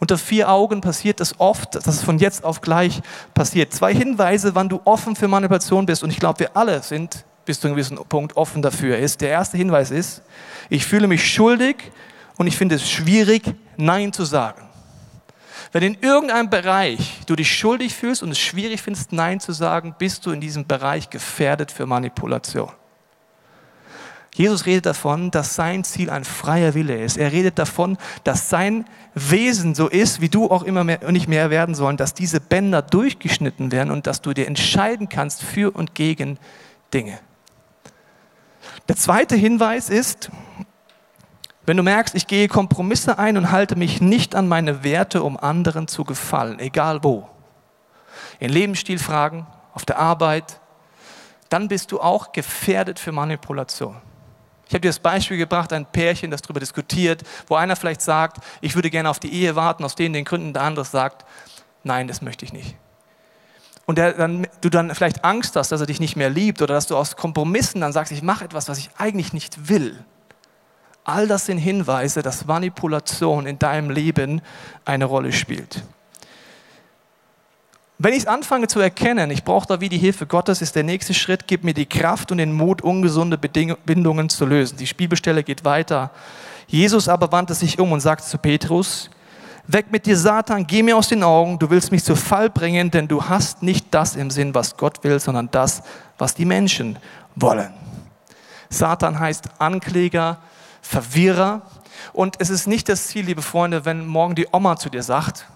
Unter 0.00 0.16
vier 0.16 0.48
Augen 0.48 0.80
passiert 0.80 1.20
es 1.20 1.38
oft, 1.38 1.74
dass 1.74 1.86
es 1.86 2.02
von 2.02 2.18
jetzt 2.18 2.44
auf 2.44 2.62
gleich 2.62 3.02
passiert. 3.34 3.74
Zwei 3.74 3.94
Hinweise, 3.94 4.54
wann 4.54 4.68
du 4.68 4.80
offen 4.84 5.14
für 5.16 5.28
Manipulation 5.28 5.84
bist. 5.86 6.02
Und 6.02 6.10
ich 6.10 6.18
glaube, 6.18 6.40
wir 6.40 6.56
alle 6.56 6.82
sind 6.82 7.24
bis 7.44 7.60
zu 7.60 7.66
einem 7.66 7.76
gewissen 7.76 7.96
Punkt 8.08 8.36
offen 8.36 8.62
dafür. 8.62 8.98
Ist. 8.98 9.20
Der 9.20 9.28
erste 9.28 9.58
Hinweis 9.58 9.90
ist, 9.90 10.22
ich 10.70 10.86
fühle 10.86 11.06
mich 11.06 11.30
schuldig 11.30 11.92
und 12.42 12.48
ich 12.48 12.56
finde 12.56 12.74
es 12.74 12.90
schwierig, 12.90 13.44
Nein 13.76 14.12
zu 14.12 14.24
sagen. 14.24 14.62
Wenn 15.70 15.84
in 15.84 15.96
irgendeinem 16.00 16.50
Bereich 16.50 17.20
du 17.26 17.36
dich 17.36 17.56
schuldig 17.56 17.94
fühlst 17.94 18.20
und 18.20 18.32
es 18.32 18.40
schwierig 18.40 18.82
findest, 18.82 19.12
Nein 19.12 19.38
zu 19.38 19.52
sagen, 19.52 19.94
bist 19.96 20.26
du 20.26 20.32
in 20.32 20.40
diesem 20.40 20.66
Bereich 20.66 21.08
gefährdet 21.08 21.70
für 21.70 21.86
Manipulation. 21.86 22.72
Jesus 24.34 24.66
redet 24.66 24.86
davon, 24.86 25.30
dass 25.30 25.54
sein 25.54 25.84
Ziel 25.84 26.10
ein 26.10 26.24
freier 26.24 26.74
Wille 26.74 27.00
ist. 27.00 27.16
Er 27.16 27.30
redet 27.30 27.60
davon, 27.60 27.96
dass 28.24 28.50
sein 28.50 28.86
Wesen 29.14 29.76
so 29.76 29.86
ist, 29.86 30.20
wie 30.20 30.28
du 30.28 30.50
auch 30.50 30.64
immer 30.64 30.82
mehr, 30.82 31.12
nicht 31.12 31.28
mehr 31.28 31.48
werden 31.48 31.76
sollen, 31.76 31.96
dass 31.96 32.12
diese 32.12 32.40
Bänder 32.40 32.82
durchgeschnitten 32.82 33.70
werden 33.70 33.92
und 33.92 34.08
dass 34.08 34.20
du 34.20 34.32
dir 34.32 34.48
entscheiden 34.48 35.08
kannst 35.08 35.44
für 35.44 35.70
und 35.70 35.94
gegen 35.94 36.40
Dinge. 36.92 37.20
Der 38.88 38.96
zweite 38.96 39.36
Hinweis 39.36 39.90
ist, 39.90 40.28
wenn 41.64 41.76
du 41.76 41.82
merkst, 41.82 42.14
ich 42.14 42.26
gehe 42.26 42.48
Kompromisse 42.48 43.18
ein 43.18 43.36
und 43.36 43.52
halte 43.52 43.76
mich 43.76 44.00
nicht 44.00 44.34
an 44.34 44.48
meine 44.48 44.82
Werte, 44.82 45.22
um 45.22 45.36
anderen 45.36 45.88
zu 45.88 46.04
gefallen, 46.04 46.58
egal 46.58 47.04
wo, 47.04 47.28
in 48.40 48.50
Lebensstilfragen, 48.50 49.46
auf 49.74 49.84
der 49.84 49.98
Arbeit, 49.98 50.60
dann 51.48 51.68
bist 51.68 51.92
du 51.92 52.00
auch 52.00 52.32
gefährdet 52.32 52.98
für 52.98 53.12
Manipulation. 53.12 53.96
Ich 54.66 54.74
habe 54.74 54.80
dir 54.80 54.88
das 54.88 54.98
Beispiel 54.98 55.36
gebracht, 55.36 55.72
ein 55.72 55.84
Pärchen, 55.84 56.30
das 56.30 56.40
darüber 56.40 56.60
diskutiert, 56.60 57.22
wo 57.46 57.56
einer 57.56 57.76
vielleicht 57.76 58.00
sagt, 58.00 58.38
ich 58.60 58.74
würde 58.74 58.90
gerne 58.90 59.10
auf 59.10 59.18
die 59.18 59.32
Ehe 59.32 59.54
warten, 59.54 59.84
aus 59.84 59.94
denen 59.94 60.14
den 60.14 60.24
Gründen, 60.24 60.54
der 60.54 60.62
andere 60.62 60.84
sagt, 60.84 61.26
nein, 61.84 62.08
das 62.08 62.22
möchte 62.22 62.44
ich 62.44 62.52
nicht. 62.52 62.76
Und 63.84 63.98
der, 63.98 64.12
dann, 64.12 64.46
du 64.60 64.70
dann 64.70 64.94
vielleicht 64.94 65.24
Angst 65.24 65.56
hast, 65.56 65.72
dass 65.72 65.80
er 65.80 65.86
dich 65.86 66.00
nicht 66.00 66.16
mehr 66.16 66.30
liebt 66.30 66.62
oder 66.62 66.74
dass 66.74 66.86
du 66.86 66.96
aus 66.96 67.16
Kompromissen 67.16 67.80
dann 67.80 67.92
sagst, 67.92 68.12
ich 68.12 68.22
mache 68.22 68.44
etwas, 68.44 68.68
was 68.68 68.78
ich 68.78 68.90
eigentlich 68.96 69.32
nicht 69.32 69.68
will. 69.68 70.04
All 71.04 71.26
das 71.26 71.46
sind 71.46 71.58
Hinweise, 71.58 72.22
dass 72.22 72.46
Manipulation 72.46 73.46
in 73.46 73.58
deinem 73.58 73.90
Leben 73.90 74.40
eine 74.84 75.04
Rolle 75.04 75.32
spielt. 75.32 75.82
Wenn 77.98 78.14
ich 78.14 78.28
anfange 78.28 78.66
zu 78.66 78.80
erkennen, 78.80 79.30
ich 79.30 79.44
brauche 79.44 79.66
da 79.66 79.80
wie 79.80 79.88
die 79.88 79.98
Hilfe 79.98 80.26
Gottes, 80.26 80.60
ist 80.60 80.74
der 80.74 80.82
nächste 80.82 81.14
Schritt, 81.14 81.46
gib 81.46 81.62
mir 81.62 81.74
die 81.74 81.86
Kraft 81.86 82.32
und 82.32 82.38
den 82.38 82.52
Mut, 82.52 82.82
ungesunde 82.82 83.38
Bindungen 83.38 84.28
zu 84.28 84.44
lösen. 84.44 84.76
Die 84.76 84.86
Spielbestelle 84.86 85.44
geht 85.44 85.64
weiter. 85.64 86.10
Jesus 86.66 87.08
aber 87.08 87.30
wandte 87.30 87.54
sich 87.54 87.78
um 87.78 87.92
und 87.92 88.00
sagte 88.00 88.26
zu 88.26 88.38
Petrus, 88.38 89.10
weg 89.66 89.86
mit 89.90 90.06
dir 90.06 90.16
Satan, 90.16 90.66
geh 90.66 90.82
mir 90.82 90.96
aus 90.96 91.08
den 91.08 91.22
Augen, 91.22 91.58
du 91.58 91.70
willst 91.70 91.92
mich 91.92 92.02
zu 92.02 92.16
Fall 92.16 92.50
bringen, 92.50 92.90
denn 92.90 93.06
du 93.06 93.22
hast 93.24 93.62
nicht 93.62 93.86
das 93.92 94.16
im 94.16 94.30
Sinn, 94.30 94.54
was 94.54 94.76
Gott 94.76 95.04
will, 95.04 95.20
sondern 95.20 95.48
das, 95.50 95.82
was 96.18 96.34
die 96.34 96.44
Menschen 96.44 96.98
wollen. 97.36 97.72
Satan 98.68 99.20
heißt 99.20 99.44
Ankläger, 99.58 100.38
Verwirrer. 100.82 101.62
Und 102.12 102.36
es 102.40 102.50
ist 102.50 102.66
nicht 102.66 102.88
das 102.88 103.06
Ziel, 103.06 103.24
liebe 103.24 103.40
Freunde, 103.40 103.84
wenn 103.86 104.06
morgen 104.06 104.34
die 104.34 104.48
Oma 104.52 104.76
zu 104.76 104.90
dir 104.90 105.02
sagt, 105.02 105.46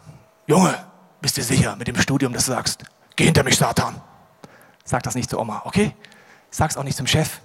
Junge, 0.46 0.74
bist 1.20 1.36
du 1.36 1.42
sicher 1.42 1.76
mit 1.76 1.88
dem 1.88 1.96
Studium, 2.00 2.32
dass 2.32 2.46
du 2.46 2.52
sagst, 2.52 2.84
geh 3.16 3.24
hinter 3.24 3.42
mich, 3.42 3.56
Satan. 3.56 4.00
Sag 4.84 5.02
das 5.02 5.16
nicht 5.16 5.28
zur 5.28 5.40
Oma, 5.40 5.62
okay? 5.64 5.94
Sag's 6.50 6.76
auch 6.76 6.84
nicht 6.84 6.96
zum 6.96 7.06
Chef. 7.06 7.40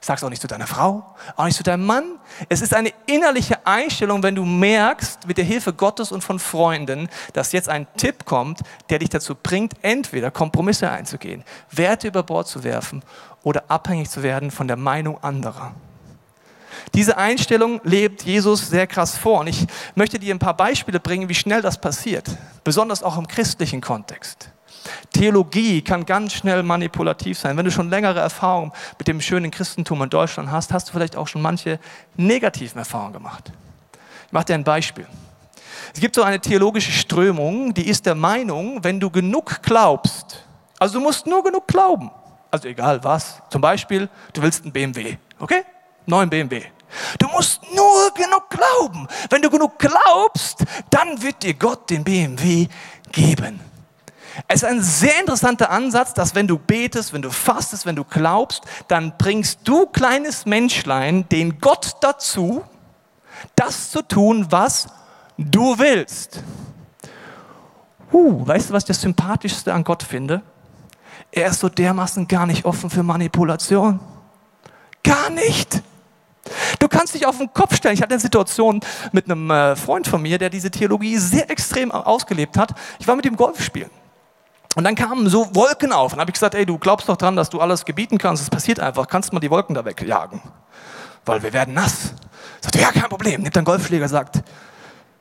Sag's 0.00 0.24
auch 0.24 0.30
nicht 0.30 0.42
zu 0.42 0.48
deiner 0.48 0.66
Frau, 0.66 1.14
auch 1.36 1.44
nicht 1.44 1.56
zu 1.56 1.62
deinem 1.62 1.86
Mann. 1.86 2.18
Es 2.48 2.60
ist 2.60 2.74
eine 2.74 2.92
innerliche 3.06 3.66
Einstellung, 3.66 4.22
wenn 4.22 4.34
du 4.34 4.44
merkst, 4.44 5.26
mit 5.26 5.38
der 5.38 5.44
Hilfe 5.44 5.72
Gottes 5.72 6.12
und 6.12 6.22
von 6.22 6.38
Freunden, 6.38 7.08
dass 7.34 7.52
jetzt 7.52 7.68
ein 7.68 7.86
Tipp 7.96 8.24
kommt, 8.24 8.60
der 8.90 8.98
dich 8.98 9.10
dazu 9.10 9.34
bringt, 9.34 9.74
entweder 9.82 10.30
Kompromisse 10.30 10.90
einzugehen, 10.90 11.44
Werte 11.70 12.08
über 12.08 12.22
Bord 12.22 12.48
zu 12.48 12.64
werfen 12.64 13.02
oder 13.42 13.64
abhängig 13.68 14.10
zu 14.10 14.22
werden 14.22 14.50
von 14.50 14.66
der 14.66 14.76
Meinung 14.76 15.22
anderer. 15.22 15.74
Diese 16.94 17.16
Einstellung 17.16 17.80
lebt 17.84 18.22
Jesus 18.22 18.68
sehr 18.68 18.86
krass 18.86 19.16
vor. 19.16 19.40
Und 19.40 19.48
ich 19.48 19.66
möchte 19.94 20.18
dir 20.18 20.34
ein 20.34 20.38
paar 20.38 20.56
Beispiele 20.56 21.00
bringen, 21.00 21.28
wie 21.28 21.34
schnell 21.34 21.62
das 21.62 21.80
passiert, 21.80 22.24
besonders 22.64 23.02
auch 23.02 23.18
im 23.18 23.26
christlichen 23.26 23.80
Kontext. 23.80 24.50
Theologie 25.12 25.82
kann 25.82 26.06
ganz 26.06 26.34
schnell 26.34 26.62
manipulativ 26.62 27.38
sein. 27.38 27.56
Wenn 27.56 27.64
du 27.64 27.70
schon 27.70 27.90
längere 27.90 28.20
Erfahrungen 28.20 28.72
mit 28.98 29.08
dem 29.08 29.20
schönen 29.20 29.50
Christentum 29.50 30.02
in 30.02 30.10
Deutschland 30.10 30.50
hast, 30.50 30.72
hast 30.72 30.88
du 30.88 30.92
vielleicht 30.92 31.16
auch 31.16 31.26
schon 31.26 31.42
manche 31.42 31.78
negativen 32.16 32.78
Erfahrungen 32.78 33.14
gemacht. 33.14 33.52
Ich 34.26 34.32
mache 34.32 34.46
dir 34.46 34.54
ein 34.54 34.64
Beispiel. 34.64 35.06
Es 35.94 36.00
gibt 36.00 36.14
so 36.14 36.22
eine 36.22 36.40
theologische 36.40 36.92
Strömung, 36.92 37.72
die 37.74 37.88
ist 37.88 38.06
der 38.06 38.14
Meinung, 38.14 38.82
wenn 38.84 39.00
du 39.00 39.10
genug 39.10 39.62
glaubst, 39.62 40.44
also 40.78 40.98
du 40.98 41.04
musst 41.04 41.26
nur 41.26 41.42
genug 41.42 41.66
glauben, 41.66 42.10
also 42.50 42.68
egal 42.68 43.02
was, 43.02 43.40
zum 43.50 43.60
Beispiel, 43.60 44.08
du 44.32 44.42
willst 44.42 44.62
einen 44.62 44.72
BMW, 44.72 45.16
okay? 45.38 45.62
Neuen 46.06 46.30
BMW. 46.30 46.62
Du 47.18 47.28
musst 47.28 47.60
nur 47.74 48.10
genug 48.14 48.48
glauben. 48.48 49.08
Wenn 49.28 49.42
du 49.42 49.50
genug 49.50 49.78
glaubst, 49.78 50.64
dann 50.90 51.20
wird 51.20 51.42
dir 51.42 51.54
Gott 51.54 51.90
den 51.90 52.04
BMW 52.04 52.68
geben. 53.12 53.60
Es 54.48 54.56
ist 54.62 54.64
ein 54.64 54.82
sehr 54.82 55.18
interessanter 55.20 55.70
Ansatz, 55.70 56.14
dass 56.14 56.34
wenn 56.34 56.46
du 56.46 56.58
betest, 56.58 57.12
wenn 57.12 57.22
du 57.22 57.30
fastest, 57.30 57.86
wenn 57.86 57.96
du 57.96 58.04
glaubst, 58.04 58.64
dann 58.88 59.16
bringst 59.16 59.60
du, 59.64 59.86
kleines 59.86 60.46
Menschlein, 60.46 61.28
den 61.28 61.58
Gott 61.58 61.96
dazu, 62.00 62.62
das 63.54 63.90
zu 63.90 64.02
tun, 64.02 64.46
was 64.50 64.88
du 65.38 65.78
willst. 65.78 66.42
Uh, 68.12 68.46
weißt 68.46 68.70
du, 68.70 68.74
was 68.74 68.84
ich 68.84 68.88
das 68.88 69.00
Sympathischste 69.00 69.72
an 69.72 69.84
Gott 69.84 70.02
finde? 70.02 70.42
Er 71.32 71.48
ist 71.48 71.60
so 71.60 71.68
dermaßen 71.68 72.28
gar 72.28 72.46
nicht 72.46 72.64
offen 72.64 72.88
für 72.88 73.02
Manipulation. 73.02 74.00
Gar 75.02 75.30
nicht. 75.30 75.82
Du 76.78 76.88
kannst 76.88 77.14
dich 77.14 77.26
auf 77.26 77.38
den 77.38 77.52
Kopf 77.52 77.76
stellen. 77.76 77.94
Ich 77.94 78.02
hatte 78.02 78.14
eine 78.14 78.20
Situation 78.20 78.80
mit 79.12 79.26
einem 79.26 79.50
äh, 79.50 79.76
Freund 79.76 80.06
von 80.06 80.22
mir, 80.22 80.38
der 80.38 80.50
diese 80.50 80.70
Theologie 80.70 81.16
sehr 81.18 81.50
extrem 81.50 81.90
ausgelebt 81.90 82.56
hat. 82.58 82.70
Ich 82.98 83.08
war 83.08 83.16
mit 83.16 83.26
ihm 83.26 83.36
Golf 83.36 83.62
spielen. 83.62 83.90
Und 84.74 84.84
dann 84.84 84.94
kamen 84.94 85.28
so 85.28 85.54
Wolken 85.54 85.92
auf. 85.92 86.12
Und 86.12 86.20
habe 86.20 86.30
ich 86.30 86.34
gesagt, 86.34 86.54
ey, 86.54 86.66
du 86.66 86.78
glaubst 86.78 87.08
doch 87.08 87.16
dran, 87.16 87.34
dass 87.34 87.48
du 87.48 87.60
alles 87.60 87.84
gebieten 87.84 88.18
kannst. 88.18 88.42
Es 88.42 88.50
passiert 88.50 88.78
einfach. 88.78 89.08
Kannst 89.08 89.30
du 89.30 89.34
mal 89.34 89.40
die 89.40 89.50
Wolken 89.50 89.74
da 89.74 89.84
wegjagen? 89.84 90.42
Weil 91.24 91.42
wir 91.42 91.52
werden 91.52 91.74
nass. 91.74 92.12
Sagt, 92.60 92.76
ja, 92.76 92.92
kein 92.92 93.08
Problem. 93.08 93.42
Nimmt 93.42 93.56
einen 93.56 93.64
Golfschläger, 93.64 94.08
sagt, 94.08 94.42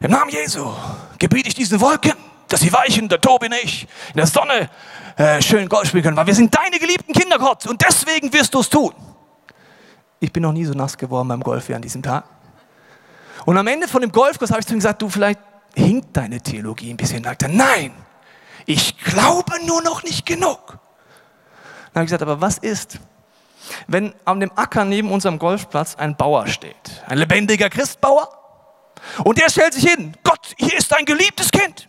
im 0.02 0.12
Namen 0.12 0.30
Jesu 0.30 0.72
gebiete 1.18 1.48
ich 1.48 1.56
diesen 1.56 1.80
Wolken, 1.80 2.14
dass 2.50 2.60
sie 2.60 2.72
weichen, 2.72 3.08
der 3.08 3.22
Tobi 3.22 3.50
nicht, 3.50 3.88
in 4.10 4.18
der 4.18 4.28
Sonne 4.28 4.70
äh, 5.18 5.42
schön 5.42 5.70
Golf 5.70 5.88
spielen 5.88 6.04
können, 6.04 6.18
weil 6.18 6.28
wir 6.28 6.36
sind 6.36 6.54
deine 6.56 6.78
geliebten 6.78 7.14
Kinder, 7.14 7.40
Gott. 7.40 7.66
Und 7.66 7.82
deswegen 7.82 8.32
wirst 8.34 8.54
du 8.54 8.60
es 8.60 8.70
tun. 8.70 8.94
Ich 10.26 10.34
bin 10.34 10.42
noch 10.42 10.54
nie 10.54 10.66
so 10.66 10.74
nass 10.74 10.98
geworden 10.98 11.28
beim 11.28 11.42
Golf 11.44 11.70
wie 11.70 11.76
an 11.76 11.84
diesem 11.84 12.02
Tag. 12.02 12.24
Und 13.46 13.60
am 13.60 13.68
Ende 13.68 13.88
von 13.88 14.02
dem 14.02 14.12
Golfkurs 14.12 14.50
habe 14.50 14.60
ich 14.60 14.66
zu 14.66 14.74
ihm 14.74 14.80
gesagt, 14.80 15.04
du, 15.04 15.08
vielleicht 15.08 15.40
hinkt 15.76 16.18
deine 16.18 16.42
Theologie 16.42 16.90
ein 16.90 16.98
bisschen. 16.98 17.24
Er, 17.24 17.36
nein, 17.48 17.92
ich 18.66 18.98
glaube 18.98 19.54
nur 19.68 19.84
noch 19.84 20.02
nicht 20.02 20.26
genug. 20.26 20.66
Dann 20.66 22.02
habe 22.02 22.06
ich 22.06 22.08
gesagt, 22.08 22.24
aber 22.24 22.42
was 22.42 22.58
ist, 22.58 23.00
wenn 23.86 24.16
an 24.26 24.40
dem 24.40 24.52
Acker 24.56 24.84
neben 24.84 25.12
unserem 25.12 25.38
Golfplatz 25.38 25.94
ein 25.94 26.18
Bauer 26.18 26.48
steht, 26.48 27.04
ein 27.06 27.20
lebendiger 27.20 27.70
Christbauer, 27.70 28.28
und 29.24 29.38
der 29.38 29.52
stellt 29.52 29.76
sich 29.76 29.88
hin, 29.88 30.16
Gott, 30.24 30.56
hier 30.58 30.76
ist 30.76 30.92
dein 30.92 31.06
geliebtes 31.06 31.52
Kind. 31.52 31.88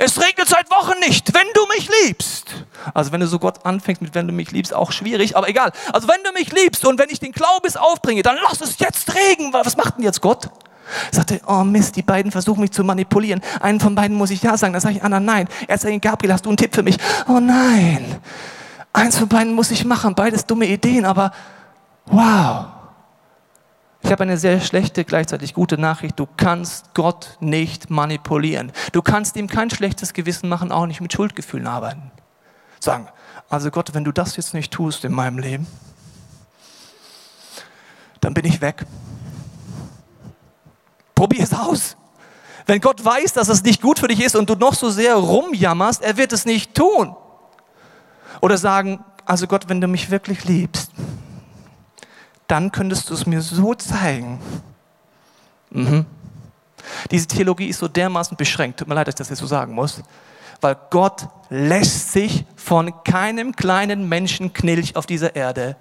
Es 0.00 0.20
regnet 0.20 0.48
seit 0.48 0.70
Wochen 0.70 0.98
nicht, 1.00 1.32
wenn 1.34 1.46
du 1.54 1.66
mich 1.66 1.88
liebst. 2.02 2.46
Also 2.94 3.12
wenn 3.12 3.20
du 3.20 3.26
so 3.26 3.38
Gott 3.38 3.64
anfängst 3.64 4.02
mit 4.02 4.14
wenn 4.14 4.26
du 4.26 4.32
mich 4.32 4.50
liebst, 4.50 4.74
auch 4.74 4.92
schwierig, 4.92 5.36
aber 5.36 5.48
egal. 5.48 5.72
Also 5.92 6.08
wenn 6.08 6.22
du 6.24 6.32
mich 6.32 6.52
liebst 6.52 6.84
und 6.84 6.98
wenn 6.98 7.08
ich 7.10 7.20
den 7.20 7.32
Glaubens 7.32 7.76
aufbringe, 7.76 8.22
dann 8.22 8.36
lass 8.42 8.60
es 8.60 8.78
jetzt 8.78 9.14
regnen. 9.14 9.52
Was 9.52 9.76
macht 9.76 9.96
denn 9.96 10.04
jetzt 10.04 10.20
Gott? 10.20 10.50
Sagte, 11.10 11.40
oh 11.46 11.64
Mist, 11.64 11.96
die 11.96 12.02
beiden 12.02 12.30
versuchen 12.30 12.60
mich 12.60 12.70
zu 12.70 12.84
manipulieren. 12.84 13.40
Einen 13.60 13.80
von 13.80 13.94
beiden 13.94 14.16
muss 14.16 14.30
ich 14.30 14.42
ja 14.42 14.56
sagen, 14.56 14.72
dann 14.72 14.80
sage 14.80 14.96
ich 14.96 15.02
anderen 15.02 15.24
nein. 15.24 15.48
Er 15.66 15.78
sagt, 15.78 16.00
Gabriel, 16.02 16.32
hast 16.32 16.44
du 16.44 16.50
einen 16.50 16.56
Tipp 16.56 16.74
für 16.74 16.82
mich? 16.82 16.96
Oh 17.28 17.40
nein. 17.40 18.20
Eins 18.92 19.18
von 19.18 19.28
beiden 19.28 19.52
muss 19.52 19.70
ich 19.70 19.84
machen, 19.84 20.14
beides 20.14 20.46
dumme 20.46 20.66
Ideen, 20.66 21.04
aber 21.04 21.32
wow. 22.06 22.75
Ich 24.06 24.12
habe 24.12 24.22
eine 24.22 24.38
sehr 24.38 24.60
schlechte, 24.60 25.04
gleichzeitig 25.04 25.52
gute 25.52 25.78
Nachricht. 25.78 26.16
Du 26.20 26.28
kannst 26.36 26.94
Gott 26.94 27.36
nicht 27.40 27.90
manipulieren. 27.90 28.70
Du 28.92 29.02
kannst 29.02 29.34
ihm 29.34 29.48
kein 29.48 29.68
schlechtes 29.68 30.12
Gewissen 30.12 30.48
machen, 30.48 30.70
auch 30.70 30.86
nicht 30.86 31.00
mit 31.00 31.12
Schuldgefühlen 31.12 31.66
arbeiten. 31.66 32.12
Sagen, 32.78 33.08
also 33.48 33.72
Gott, 33.72 33.94
wenn 33.94 34.04
du 34.04 34.12
das 34.12 34.36
jetzt 34.36 34.54
nicht 34.54 34.72
tust 34.72 35.04
in 35.04 35.10
meinem 35.10 35.40
Leben, 35.40 35.66
dann 38.20 38.32
bin 38.32 38.44
ich 38.44 38.60
weg. 38.60 38.86
Probier 41.16 41.42
es 41.42 41.52
aus. 41.52 41.96
Wenn 42.64 42.80
Gott 42.80 43.04
weiß, 43.04 43.32
dass 43.32 43.48
es 43.48 43.64
nicht 43.64 43.82
gut 43.82 43.98
für 43.98 44.06
dich 44.06 44.20
ist 44.20 44.36
und 44.36 44.48
du 44.48 44.54
noch 44.54 44.74
so 44.74 44.88
sehr 44.88 45.16
rumjammerst, 45.16 46.00
er 46.02 46.16
wird 46.16 46.32
es 46.32 46.44
nicht 46.44 46.76
tun. 46.76 47.16
Oder 48.40 48.56
sagen, 48.56 49.04
also 49.24 49.48
Gott, 49.48 49.68
wenn 49.68 49.80
du 49.80 49.88
mich 49.88 50.12
wirklich 50.12 50.44
liebst, 50.44 50.92
dann 52.46 52.72
könntest 52.72 53.10
du 53.10 53.14
es 53.14 53.26
mir 53.26 53.42
so 53.42 53.74
zeigen. 53.74 54.40
Mhm. 55.70 56.06
Diese 57.10 57.26
Theologie 57.26 57.68
ist 57.68 57.78
so 57.78 57.88
dermaßen 57.88 58.36
beschränkt, 58.36 58.78
tut 58.78 58.88
mir 58.88 58.94
leid, 58.94 59.08
dass 59.08 59.14
ich 59.14 59.18
das 59.18 59.28
jetzt 59.30 59.38
so 59.40 59.46
sagen 59.46 59.74
muss, 59.74 60.02
weil 60.60 60.76
Gott 60.90 61.28
lässt 61.50 62.12
sich 62.12 62.44
von 62.56 62.92
keinem 63.04 63.54
kleinen 63.54 64.08
Menschenknilch 64.08 64.96
auf 64.96 65.06
dieser 65.06 65.34
Erde 65.36 65.76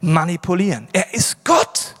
manipulieren. 0.00 0.88
Er 0.92 1.12
ist 1.14 1.44
Gott. 1.44 1.94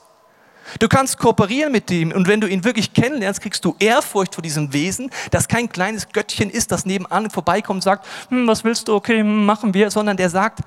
Du 0.78 0.88
kannst 0.88 1.18
kooperieren 1.18 1.70
mit 1.70 1.90
ihm 1.90 2.10
und 2.10 2.26
wenn 2.26 2.40
du 2.40 2.48
ihn 2.48 2.64
wirklich 2.64 2.92
kennenlernst, 2.92 3.40
kriegst 3.40 3.64
du 3.64 3.76
Ehrfurcht 3.78 4.34
vor 4.34 4.42
diesem 4.42 4.72
Wesen, 4.72 5.10
das 5.30 5.46
kein 5.46 5.68
kleines 5.68 6.08
Göttchen 6.08 6.50
ist, 6.50 6.72
das 6.72 6.84
nebenan 6.84 7.30
vorbeikommt 7.30 7.78
und 7.78 7.82
sagt, 7.82 8.06
hm, 8.28 8.48
was 8.48 8.64
willst 8.64 8.88
du, 8.88 8.94
okay, 8.94 9.20
hm, 9.20 9.46
machen 9.46 9.74
wir, 9.74 9.90
sondern 9.90 10.16
der 10.16 10.30
sagt, 10.30 10.60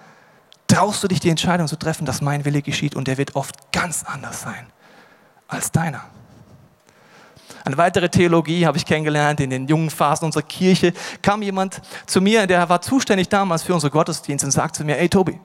traust 0.68 1.04
du 1.04 1.08
dich 1.08 1.20
die 1.20 1.30
Entscheidung 1.30 1.68
zu 1.68 1.78
treffen, 1.78 2.06
dass 2.06 2.22
mein 2.22 2.46
Wille 2.46 2.62
geschieht 2.62 2.96
und 2.96 3.08
der 3.08 3.18
wird 3.18 3.36
oft 3.36 3.72
ganz 3.72 4.04
anders 4.04 4.42
sein 4.42 4.68
als 5.48 5.72
deiner. 5.72 6.04
Eine 7.64 7.78
weitere 7.78 8.10
Theologie 8.10 8.66
habe 8.66 8.78
ich 8.78 8.86
kennengelernt 8.86 9.40
in 9.40 9.50
den 9.50 9.68
jungen 9.68 9.90
Phasen 9.90 10.26
unserer 10.26 10.44
Kirche. 10.44 10.94
Kam 11.22 11.42
jemand 11.42 11.82
zu 12.06 12.22
mir, 12.22 12.48
der 12.48 12.70
war 12.70 12.82
zuständig 12.82 13.30
damals 13.30 13.64
für 13.64 13.74
unsere 13.74 13.92
Gottesdienste 13.92 14.46
und 14.48 14.52
sagte 14.52 14.80
zu 14.80 14.86
mir, 14.86 14.98
ey 14.98 15.10
Tobi, 15.10 15.40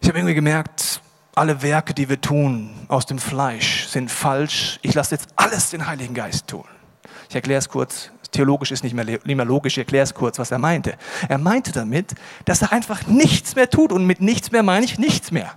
ich 0.00 0.08
habe 0.08 0.18
irgendwie 0.18 0.34
gemerkt, 0.34 1.00
alle 1.34 1.62
Werke, 1.62 1.94
die 1.94 2.08
wir 2.08 2.20
tun 2.20 2.70
aus 2.88 3.06
dem 3.06 3.18
Fleisch, 3.18 3.86
sind 3.88 4.10
falsch. 4.10 4.78
Ich 4.82 4.94
lasse 4.94 5.14
jetzt 5.14 5.28
alles 5.36 5.70
den 5.70 5.86
Heiligen 5.86 6.14
Geist 6.14 6.46
tun. 6.46 6.64
Ich 7.28 7.34
erkläre 7.34 7.58
es 7.58 7.68
kurz. 7.68 8.10
Theologisch 8.32 8.70
ist 8.70 8.84
nicht 8.84 8.94
mehr, 8.94 9.04
nicht 9.04 9.26
mehr 9.26 9.44
logisch. 9.44 9.74
Ich 9.74 9.78
erkläre 9.78 10.04
es 10.04 10.14
kurz, 10.14 10.38
was 10.38 10.50
er 10.50 10.58
meinte. 10.58 10.94
Er 11.28 11.38
meinte 11.38 11.72
damit, 11.72 12.14
dass 12.44 12.62
er 12.62 12.72
einfach 12.72 13.06
nichts 13.06 13.56
mehr 13.56 13.68
tut. 13.68 13.92
Und 13.92 14.06
mit 14.06 14.20
nichts 14.20 14.52
mehr 14.52 14.62
meine 14.62 14.84
ich 14.84 14.98
nichts 14.98 15.30
mehr. 15.30 15.52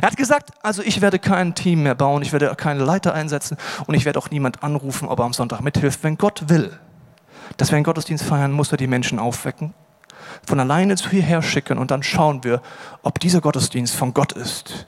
Er 0.00 0.08
hat 0.08 0.16
gesagt, 0.16 0.50
also 0.62 0.82
ich 0.82 1.00
werde 1.00 1.18
kein 1.18 1.54
Team 1.54 1.84
mehr 1.84 1.94
bauen, 1.94 2.22
ich 2.22 2.32
werde 2.32 2.52
keine 2.56 2.82
Leiter 2.82 3.14
einsetzen 3.14 3.56
und 3.86 3.94
ich 3.94 4.04
werde 4.04 4.18
auch 4.18 4.28
niemand 4.28 4.64
anrufen, 4.64 5.06
ob 5.06 5.20
er 5.20 5.24
am 5.24 5.32
Sonntag 5.32 5.60
mithilft. 5.60 6.02
Wenn 6.02 6.18
Gott 6.18 6.48
will, 6.48 6.76
dass 7.58 7.70
wir 7.70 7.76
einen 7.76 7.84
Gottesdienst 7.84 8.24
feiern, 8.24 8.50
muss 8.50 8.72
er 8.72 8.76
die 8.76 8.88
Menschen 8.88 9.20
aufwecken 9.20 9.72
von 10.46 10.60
alleine 10.60 10.96
zu 10.96 11.10
hierher 11.10 11.42
schicken 11.42 11.78
und 11.78 11.90
dann 11.90 12.02
schauen 12.02 12.44
wir, 12.44 12.60
ob 13.02 13.20
dieser 13.20 13.40
Gottesdienst 13.40 13.94
von 13.94 14.14
Gott 14.14 14.32
ist 14.32 14.86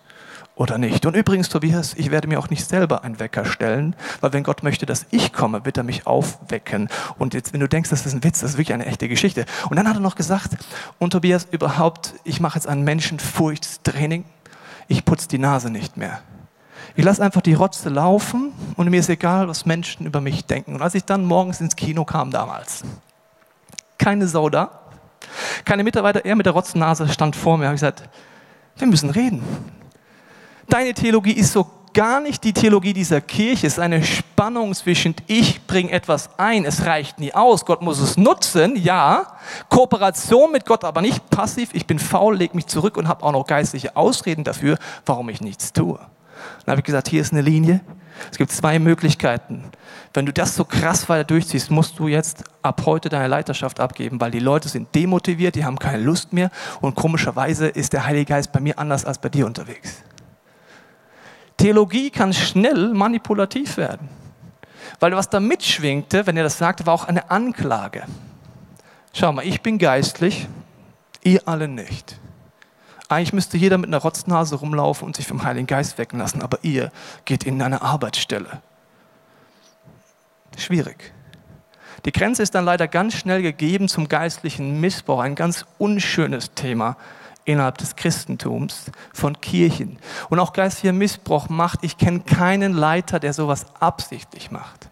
oder 0.56 0.78
nicht. 0.78 1.04
Und 1.04 1.14
übrigens, 1.14 1.50
Tobias, 1.50 1.94
ich 1.94 2.10
werde 2.10 2.26
mir 2.26 2.38
auch 2.38 2.48
nicht 2.48 2.66
selber 2.66 3.04
einen 3.04 3.20
Wecker 3.20 3.44
stellen, 3.44 3.94
weil 4.22 4.32
wenn 4.32 4.42
Gott 4.42 4.62
möchte, 4.62 4.86
dass 4.86 5.06
ich 5.10 5.32
komme, 5.32 5.64
wird 5.66 5.76
er 5.76 5.84
mich 5.84 6.06
aufwecken. 6.06 6.88
Und 7.18 7.34
jetzt, 7.34 7.52
wenn 7.52 7.60
du 7.60 7.68
denkst, 7.68 7.90
das 7.90 8.06
ist 8.06 8.14
ein 8.14 8.24
Witz, 8.24 8.40
das 8.40 8.52
ist 8.52 8.56
wirklich 8.56 8.72
eine 8.72 8.86
echte 8.86 9.06
Geschichte. 9.06 9.44
Und 9.68 9.76
dann 9.76 9.86
hat 9.86 9.96
er 9.96 10.00
noch 10.00 10.14
gesagt, 10.14 10.56
und 10.98 11.10
Tobias, 11.10 11.46
überhaupt, 11.50 12.14
ich 12.24 12.40
mache 12.40 12.56
jetzt 12.56 12.66
ein 12.66 12.82
Menschenfurchtstraining, 12.82 14.24
ich 14.88 15.04
putze 15.04 15.28
die 15.28 15.38
Nase 15.38 15.68
nicht 15.68 15.98
mehr. 15.98 16.20
Ich 16.94 17.04
lasse 17.04 17.22
einfach 17.22 17.42
die 17.42 17.52
Rotze 17.52 17.90
laufen 17.90 18.52
und 18.76 18.88
mir 18.88 19.00
ist 19.00 19.10
egal, 19.10 19.48
was 19.48 19.66
Menschen 19.66 20.06
über 20.06 20.22
mich 20.22 20.46
denken. 20.46 20.74
Und 20.74 20.80
als 20.80 20.94
ich 20.94 21.04
dann 21.04 21.26
morgens 21.26 21.60
ins 21.60 21.76
Kino 21.76 22.06
kam 22.06 22.30
damals, 22.30 22.82
keine 23.98 24.26
Sau 24.26 24.48
da, 24.48 24.80
keine 25.66 25.84
Mitarbeiter, 25.84 26.24
er 26.24 26.34
mit 26.34 26.46
der 26.46 26.54
Rotznase 26.54 27.08
stand 27.08 27.36
vor 27.36 27.58
mir. 27.58 27.66
Habe 27.66 27.74
ich 27.74 27.80
gesagt, 27.80 28.08
wir 28.78 28.86
müssen 28.86 29.10
reden. 29.10 29.42
Deine 30.68 30.94
Theologie 30.94 31.32
ist 31.32 31.52
so 31.52 31.70
gar 31.94 32.20
nicht 32.20 32.44
die 32.44 32.52
Theologie 32.52 32.92
dieser 32.92 33.20
Kirche. 33.20 33.66
Es 33.66 33.74
ist 33.74 33.78
eine 33.78 34.02
Spannung 34.02 34.74
zwischen 34.74 35.14
ich 35.26 35.66
bringe 35.66 35.92
etwas 35.92 36.28
ein, 36.38 36.64
es 36.64 36.84
reicht 36.84 37.18
nie 37.18 37.32
aus, 37.32 37.64
Gott 37.64 37.80
muss 37.80 38.00
es 38.00 38.16
nutzen, 38.16 38.76
ja. 38.76 39.38
Kooperation 39.70 40.52
mit 40.52 40.66
Gott, 40.66 40.84
aber 40.84 41.00
nicht 41.00 41.30
passiv. 41.30 41.70
Ich 41.72 41.86
bin 41.86 41.98
faul, 41.98 42.36
leg 42.36 42.54
mich 42.54 42.66
zurück 42.66 42.96
und 42.96 43.08
habe 43.08 43.24
auch 43.24 43.32
noch 43.32 43.46
geistliche 43.46 43.96
Ausreden 43.96 44.44
dafür, 44.44 44.76
warum 45.06 45.28
ich 45.28 45.40
nichts 45.40 45.72
tue. 45.72 45.98
Dann 46.64 46.72
habe 46.72 46.80
ich 46.80 46.84
gesagt, 46.84 47.08
hier 47.08 47.22
ist 47.22 47.32
eine 47.32 47.42
Linie. 47.42 47.80
Es 48.30 48.36
gibt 48.36 48.50
zwei 48.50 48.78
Möglichkeiten. 48.78 49.64
Wenn 50.12 50.26
du 50.26 50.32
das 50.32 50.54
so 50.54 50.64
krass 50.64 51.08
weiter 51.08 51.24
durchziehst, 51.24 51.70
musst 51.70 51.98
du 51.98 52.08
jetzt 52.08 52.44
ab 52.62 52.82
heute 52.86 53.08
deine 53.08 53.28
Leiterschaft 53.28 53.80
abgeben, 53.80 54.20
weil 54.20 54.30
die 54.30 54.40
Leute 54.40 54.68
sind 54.68 54.94
demotiviert, 54.94 55.54
die 55.54 55.64
haben 55.64 55.78
keine 55.78 56.02
Lust 56.02 56.32
mehr 56.32 56.50
und 56.80 56.94
komischerweise 56.94 57.68
ist 57.68 57.92
der 57.92 58.04
Heilige 58.04 58.26
Geist 58.26 58.52
bei 58.52 58.60
mir 58.60 58.78
anders 58.78 59.04
als 59.04 59.18
bei 59.18 59.28
dir 59.28 59.46
unterwegs. 59.46 60.02
Theologie 61.56 62.10
kann 62.10 62.32
schnell 62.32 62.92
manipulativ 62.92 63.76
werden, 63.76 64.08
weil 65.00 65.12
was 65.12 65.30
da 65.30 65.40
mitschwingte, 65.40 66.26
wenn 66.26 66.36
er 66.36 66.44
das 66.44 66.58
sagte, 66.58 66.86
war 66.86 66.94
auch 66.94 67.04
eine 67.04 67.30
Anklage. 67.30 68.04
Schau 69.12 69.32
mal, 69.32 69.46
ich 69.46 69.62
bin 69.62 69.78
geistlich, 69.78 70.46
ihr 71.22 71.40
alle 71.46 71.68
nicht. 71.68 72.18
Eigentlich 73.08 73.32
müsste 73.32 73.56
jeder 73.56 73.78
mit 73.78 73.88
einer 73.88 73.98
Rotznase 73.98 74.56
rumlaufen 74.56 75.06
und 75.06 75.16
sich 75.16 75.26
vom 75.26 75.44
Heiligen 75.44 75.66
Geist 75.66 75.96
wecken 75.96 76.18
lassen, 76.18 76.42
aber 76.42 76.58
ihr 76.62 76.90
geht 77.24 77.44
in 77.44 77.62
eine 77.62 77.82
Arbeitsstelle. 77.82 78.60
Schwierig. 80.58 81.12
Die 82.04 82.12
Grenze 82.12 82.42
ist 82.42 82.54
dann 82.54 82.64
leider 82.64 82.88
ganz 82.88 83.14
schnell 83.14 83.42
gegeben 83.42 83.88
zum 83.88 84.08
geistlichen 84.08 84.80
Missbrauch, 84.80 85.20
ein 85.20 85.34
ganz 85.34 85.64
unschönes 85.78 86.52
Thema 86.54 86.96
innerhalb 87.46 87.78
des 87.78 87.96
Christentums 87.96 88.90
von 89.14 89.40
Kirchen. 89.40 89.98
Und 90.28 90.38
auch 90.38 90.52
geistlicher 90.52 90.92
Missbrauch 90.92 91.48
macht, 91.48 91.78
ich 91.82 91.96
kenne 91.96 92.20
keinen 92.20 92.74
Leiter, 92.74 93.18
der 93.18 93.32
sowas 93.32 93.66
absichtlich 93.80 94.50
macht. 94.50 94.90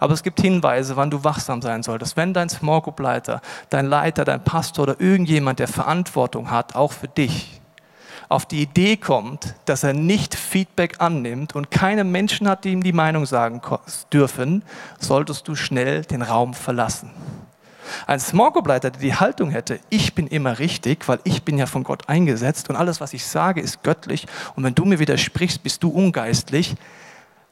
Aber 0.00 0.12
es 0.12 0.22
gibt 0.22 0.40
Hinweise, 0.40 0.96
wann 0.96 1.10
du 1.10 1.22
wachsam 1.22 1.62
sein 1.62 1.82
solltest. 1.82 2.16
Wenn 2.16 2.34
dein 2.34 2.48
Small 2.48 2.80
Group 2.80 2.98
Leiter, 2.98 3.40
dein 3.70 3.86
Leiter, 3.86 4.24
dein 4.24 4.42
Pastor 4.42 4.82
oder 4.82 5.00
irgendjemand, 5.00 5.60
der 5.60 5.68
Verantwortung 5.68 6.50
hat, 6.50 6.74
auch 6.74 6.92
für 6.92 7.08
dich, 7.08 7.60
auf 8.28 8.46
die 8.46 8.62
Idee 8.62 8.96
kommt, 8.96 9.54
dass 9.66 9.84
er 9.84 9.92
nicht 9.92 10.34
Feedback 10.34 10.96
annimmt 11.00 11.54
und 11.54 11.70
keine 11.70 12.04
Menschen 12.04 12.48
hat, 12.48 12.64
die 12.64 12.72
ihm 12.72 12.82
die 12.82 12.92
Meinung 12.92 13.26
sagen 13.26 13.60
dürfen, 14.12 14.64
solltest 14.98 15.46
du 15.46 15.54
schnell 15.54 16.02
den 16.02 16.22
Raum 16.22 16.54
verlassen. 16.54 17.10
Ein 18.06 18.20
Small 18.20 18.52
Group 18.52 18.66
Leiter, 18.66 18.90
der 18.90 19.00
die 19.00 19.14
Haltung 19.14 19.50
hätte, 19.50 19.80
ich 19.90 20.14
bin 20.14 20.26
immer 20.26 20.58
richtig, 20.58 21.06
weil 21.08 21.20
ich 21.24 21.42
bin 21.42 21.58
ja 21.58 21.66
von 21.66 21.84
Gott 21.84 22.08
eingesetzt 22.08 22.70
und 22.70 22.76
alles, 22.76 23.00
was 23.00 23.12
ich 23.12 23.26
sage, 23.26 23.60
ist 23.60 23.82
göttlich 23.82 24.26
und 24.56 24.64
wenn 24.64 24.74
du 24.74 24.84
mir 24.84 24.98
widersprichst, 24.98 25.62
bist 25.62 25.82
du 25.82 25.90
ungeistlich, 25.90 26.74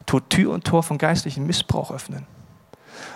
tut 0.07 0.31
Tür 0.31 0.53
und 0.53 0.65
Tor 0.65 0.83
von 0.83 0.99
geistlichem 0.99 1.47
Missbrauch 1.47 1.91
öffnen. 1.91 2.27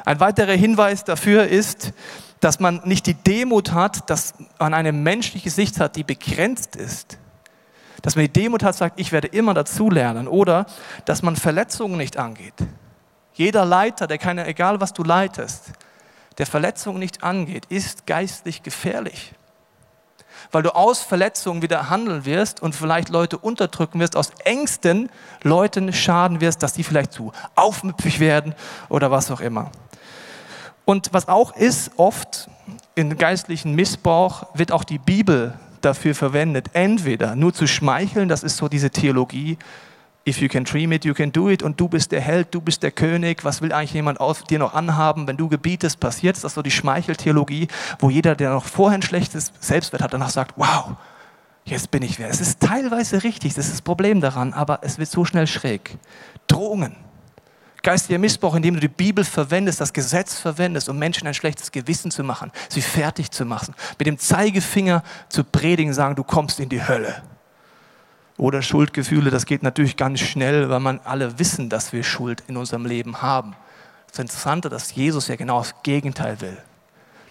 Ein 0.05 0.20
weiterer 0.20 0.52
Hinweis 0.52 1.05
dafür 1.05 1.46
ist, 1.46 1.92
dass 2.40 2.61
man 2.61 2.83
nicht 2.85 3.07
die 3.07 3.14
Demut 3.14 3.72
hat, 3.72 4.09
dass 4.11 4.35
man 4.59 4.74
eine 4.74 4.92
menschliche 4.92 5.50
Sicht 5.50 5.81
hat, 5.81 5.96
die 5.96 6.05
begrenzt 6.05 6.76
ist. 6.76 7.18
Dass 8.02 8.14
man 8.14 8.26
die 8.26 8.33
Demut 8.33 8.62
hat, 8.62 8.76
sagt, 8.76 9.00
ich 9.00 9.11
werde 9.11 9.29
immer 9.29 9.55
dazulernen. 9.55 10.29
Oder 10.29 10.66
dass 11.07 11.22
man 11.22 11.35
Verletzungen 11.37 11.96
nicht 11.96 12.16
angeht. 12.18 12.55
Jeder 13.33 13.64
Leiter, 13.64 14.07
der 14.07 14.18
keine, 14.18 14.46
egal 14.46 14.81
was 14.81 14.92
du 14.92 15.02
leitest, 15.02 15.72
der 16.38 16.46
Verletzungen 16.46 16.99
nicht 16.99 17.22
angeht, 17.22 17.66
ist 17.66 18.07
geistlich 18.07 18.62
gefährlich 18.62 19.35
weil 20.51 20.62
du 20.62 20.75
aus 20.75 21.01
Verletzungen 21.01 21.62
wieder 21.62 21.90
handeln 21.90 22.25
wirst 22.25 22.62
und 22.62 22.75
vielleicht 22.75 23.09
Leute 23.09 23.38
unterdrücken 23.38 24.01
wirst, 24.01 24.16
aus 24.16 24.31
Ängsten 24.44 25.11
Leuten 25.42 25.92
schaden 25.92 26.40
wirst, 26.40 26.62
dass 26.62 26.72
die 26.72 26.85
vielleicht 26.85 27.12
zu 27.12 27.33
aufmüpfig 27.55 28.20
werden 28.20 28.55
oder 28.88 29.11
was 29.11 29.31
auch 29.31 29.40
immer. 29.40 29.70
Und 30.85 31.12
was 31.12 31.29
auch 31.29 31.57
ist, 31.57 31.90
oft 31.96 32.49
in 32.94 33.16
geistlichen 33.18 33.75
Missbrauch 33.75 34.46
wird 34.55 34.72
auch 34.72 34.85
die 34.85 34.99
Bibel 34.99 35.55
dafür 35.81 36.14
verwendet, 36.14 36.68
entweder 36.72 37.37
nur 37.37 37.53
zu 37.53 37.66
schmeicheln, 37.66 38.29
das 38.29 38.42
ist 38.42 38.57
so 38.57 38.68
diese 38.68 38.90
Theologie, 38.90 39.59
If 40.28 40.40
you 40.40 40.48
can 40.48 40.64
dream 40.64 40.90
it, 40.90 41.04
you 41.04 41.14
can 41.14 41.30
do 41.30 41.48
it. 41.48 41.62
Und 41.62 41.78
du 41.78 41.88
bist 41.88 42.10
der 42.10 42.20
Held, 42.20 42.48
du 42.52 42.60
bist 42.60 42.82
der 42.82 42.90
König. 42.90 43.44
Was 43.44 43.62
will 43.62 43.72
eigentlich 43.72 43.92
jemand 43.92 44.18
auf 44.18 44.42
dir 44.42 44.58
noch 44.58 44.74
anhaben? 44.74 45.28
Wenn 45.28 45.36
du 45.36 45.48
gebietest, 45.48 46.00
passiert 46.00 46.34
es. 46.34 46.42
Das 46.42 46.50
ist 46.50 46.54
so 46.56 46.62
die 46.62 46.72
Schmeicheltheologie, 46.72 47.68
wo 48.00 48.10
jeder, 48.10 48.34
der 48.34 48.50
noch 48.50 48.64
vorher 48.64 48.98
ein 48.98 49.02
schlechtes 49.02 49.52
Selbstwert 49.60 50.02
hat, 50.02 50.12
danach 50.12 50.30
sagt, 50.30 50.54
wow, 50.56 50.96
jetzt 51.64 51.92
bin 51.92 52.02
ich 52.02 52.18
wer. 52.18 52.28
Es 52.28 52.40
ist 52.40 52.58
teilweise 52.60 53.22
richtig, 53.22 53.54
das 53.54 53.66
ist 53.66 53.74
das 53.74 53.82
Problem 53.82 54.20
daran, 54.20 54.52
aber 54.52 54.80
es 54.82 54.98
wird 54.98 55.08
so 55.08 55.24
schnell 55.24 55.46
schräg. 55.46 55.96
Drohungen. 56.48 56.96
Geistiger 57.84 58.18
Missbrauch, 58.18 58.56
indem 58.56 58.74
du 58.74 58.80
die 58.80 58.88
Bibel 58.88 59.24
verwendest, 59.24 59.80
das 59.80 59.92
Gesetz 59.92 60.40
verwendest, 60.40 60.88
um 60.88 60.98
Menschen 60.98 61.28
ein 61.28 61.34
schlechtes 61.34 61.70
Gewissen 61.70 62.10
zu 62.10 62.24
machen, 62.24 62.50
sie 62.68 62.82
fertig 62.82 63.30
zu 63.30 63.44
machen, 63.44 63.76
mit 63.96 64.08
dem 64.08 64.18
Zeigefinger 64.18 65.04
zu 65.28 65.44
predigen, 65.44 65.94
sagen, 65.94 66.16
du 66.16 66.24
kommst 66.24 66.58
in 66.58 66.68
die 66.68 66.84
Hölle. 66.84 67.22
Oder 68.38 68.61
Schuldgefühle, 68.61 69.31
das 69.31 69.46
geht 69.46 69.62
natürlich 69.62 69.96
ganz 69.96 70.20
schnell, 70.20 70.68
weil 70.68 70.81
man 70.81 71.01
alle 71.05 71.38
wissen, 71.38 71.70
dass 71.70 71.92
wir 71.92 72.03
Schuld 72.03 72.44
in 72.49 72.57
unserem 72.57 72.85
Leben 72.85 73.22
haben. 73.22 73.57
Das 74.09 74.18
Interessante, 74.18 74.68
dass 74.68 74.94
Jesus 74.94 75.29
ja 75.29 75.37
genau 75.37 75.59
das 75.59 75.75
Gegenteil 75.83 76.40
will. 76.40 76.57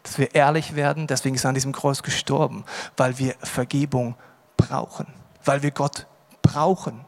Dass 0.03 0.17
wir 0.17 0.33
ehrlich 0.33 0.75
werden, 0.75 1.07
deswegen 1.07 1.35
ist 1.35 1.45
er 1.45 1.49
an 1.49 1.55
diesem 1.55 1.73
Kreuz 1.73 2.01
gestorben, 2.01 2.63
weil 2.97 3.17
wir 3.19 3.35
Vergebung 3.41 4.15
brauchen, 4.57 5.07
weil 5.43 5.61
wir 5.61 5.71
Gott 5.71 6.07
brauchen 6.41 7.01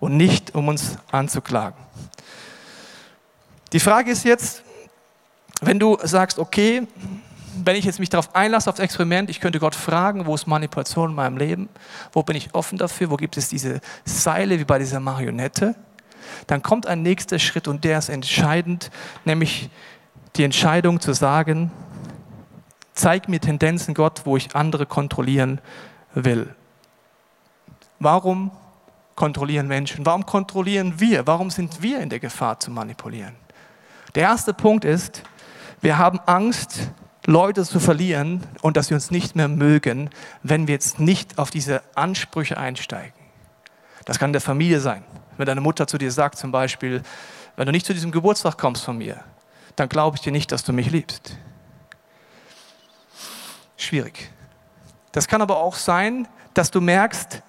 und 0.00 0.16
nicht, 0.16 0.54
um 0.54 0.68
uns 0.68 0.96
anzuklagen. 1.10 1.78
Die 3.72 3.80
Frage 3.80 4.10
ist 4.10 4.24
jetzt, 4.24 4.62
wenn 5.60 5.78
du 5.78 5.98
sagst, 6.02 6.38
okay, 6.38 6.86
wenn 7.64 7.76
ich 7.76 7.84
jetzt 7.84 7.98
mich 7.98 8.08
darauf 8.08 8.34
einlasse, 8.34 8.68
aufs 8.68 8.80
Experiment, 8.80 9.30
ich 9.30 9.40
könnte 9.40 9.58
Gott 9.58 9.74
fragen, 9.74 10.26
wo 10.26 10.34
ist 10.34 10.46
Manipulation 10.46 11.10
in 11.10 11.16
meinem 11.16 11.36
Leben? 11.36 11.68
Wo 12.12 12.22
bin 12.22 12.36
ich 12.36 12.54
offen 12.54 12.78
dafür? 12.78 13.10
Wo 13.10 13.16
gibt 13.16 13.36
es 13.36 13.48
diese 13.48 13.80
Seile 14.04 14.58
wie 14.58 14.64
bei 14.64 14.78
dieser 14.78 15.00
Marionette? 15.00 15.74
Dann 16.46 16.62
kommt 16.62 16.86
ein 16.86 17.02
nächster 17.02 17.38
Schritt 17.38 17.68
und 17.68 17.84
der 17.84 17.98
ist 17.98 18.08
entscheidend, 18.08 18.90
nämlich 19.24 19.70
die 20.36 20.44
Entscheidung 20.44 21.00
zu 21.00 21.12
sagen, 21.12 21.70
zeig 22.94 23.28
mir 23.28 23.40
Tendenzen, 23.40 23.94
Gott, 23.94 24.22
wo 24.24 24.36
ich 24.36 24.54
andere 24.54 24.86
kontrollieren 24.86 25.60
will. 26.14 26.54
Warum 27.98 28.50
kontrollieren 29.14 29.66
Menschen? 29.66 30.04
Warum 30.04 30.26
kontrollieren 30.26 31.00
wir? 31.00 31.26
Warum 31.26 31.50
sind 31.50 31.82
wir 31.82 32.00
in 32.00 32.10
der 32.10 32.20
Gefahr 32.20 32.60
zu 32.60 32.70
manipulieren? 32.70 33.34
Der 34.14 34.24
erste 34.24 34.52
Punkt 34.52 34.84
ist, 34.84 35.22
wir 35.80 35.98
haben 35.98 36.20
Angst, 36.26 36.90
Leute 37.26 37.64
zu 37.64 37.80
verlieren 37.80 38.42
und 38.62 38.76
dass 38.76 38.86
sie 38.86 38.94
uns 38.94 39.10
nicht 39.10 39.34
mehr 39.34 39.48
mögen, 39.48 40.10
wenn 40.42 40.68
wir 40.68 40.74
jetzt 40.74 41.00
nicht 41.00 41.38
auf 41.38 41.50
diese 41.50 41.82
Ansprüche 41.96 42.56
einsteigen. 42.56 43.12
Das 44.04 44.20
kann 44.20 44.30
in 44.30 44.34
der 44.34 44.40
Familie 44.40 44.80
sein. 44.80 45.02
Wenn 45.36 45.46
deine 45.46 45.60
Mutter 45.60 45.86
zu 45.88 45.98
dir 45.98 46.12
sagt 46.12 46.38
zum 46.38 46.52
Beispiel, 46.52 47.02
wenn 47.56 47.66
du 47.66 47.72
nicht 47.72 47.84
zu 47.84 47.92
diesem 47.92 48.12
Geburtstag 48.12 48.56
kommst 48.56 48.84
von 48.84 48.96
mir, 48.96 49.24
dann 49.74 49.88
glaube 49.88 50.16
ich 50.16 50.22
dir 50.22 50.32
nicht, 50.32 50.52
dass 50.52 50.62
du 50.62 50.72
mich 50.72 50.90
liebst. 50.90 51.36
Schwierig. 53.76 54.30
Das 55.10 55.26
kann 55.26 55.42
aber 55.42 55.58
auch 55.58 55.74
sein, 55.74 56.28
dass 56.54 56.70
du 56.70 56.80
merkst, 56.80 57.42